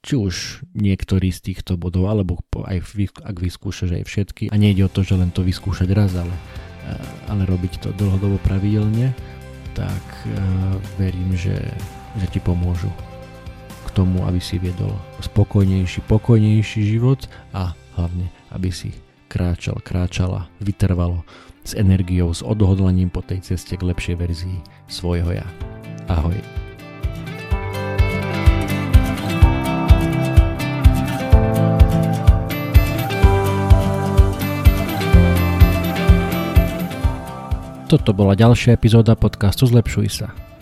či 0.04 0.18
už 0.18 0.66
niektorý 0.74 1.30
z 1.30 1.54
týchto 1.54 1.78
bodov, 1.78 2.10
alebo 2.10 2.42
aj 2.66 2.82
ak 3.22 3.36
vyskúšaš 3.38 4.02
aj 4.02 4.04
všetky. 4.04 4.44
A 4.50 4.58
nejde 4.58 4.84
o 4.84 4.92
to, 4.92 5.06
že 5.06 5.16
len 5.16 5.30
to 5.30 5.46
vyskúšať 5.46 5.88
raz, 5.94 6.12
ale, 6.18 6.34
eh, 6.34 7.30
ale 7.30 7.46
robiť 7.46 7.86
to 7.86 7.88
dlhodobo 7.94 8.36
pravidelne, 8.42 9.14
tak 9.74 10.06
uh, 10.30 10.78
verím, 11.02 11.34
že, 11.34 11.58
že 12.14 12.26
ti 12.30 12.38
pomôžu 12.38 12.86
k 13.82 13.88
tomu, 13.90 14.22
aby 14.22 14.38
si 14.38 14.62
viedol 14.62 14.94
spokojnejší, 15.18 16.06
pokojnejší 16.06 16.94
život 16.94 17.26
a 17.50 17.74
hlavne, 17.98 18.30
aby 18.54 18.70
si 18.70 18.94
kráčal, 19.26 19.82
kráčala, 19.82 20.46
vytrvalo 20.62 21.26
s 21.64 21.72
energiou, 21.72 22.30
s 22.30 22.44
odhodlaním 22.44 23.08
po 23.08 23.24
tej 23.24 23.40
ceste 23.40 23.74
k 23.74 23.82
lepšej 23.82 24.16
verzii 24.20 24.58
svojho 24.86 25.32
ja. 25.32 25.48
Ahoj. 26.06 26.36
Toto 37.88 38.10
bola 38.16 38.36
ďalšia 38.36 38.74
epizóda 38.74 39.14
podcastu 39.14 39.68
Zlepšuj 39.70 40.08
sa. 40.12 40.28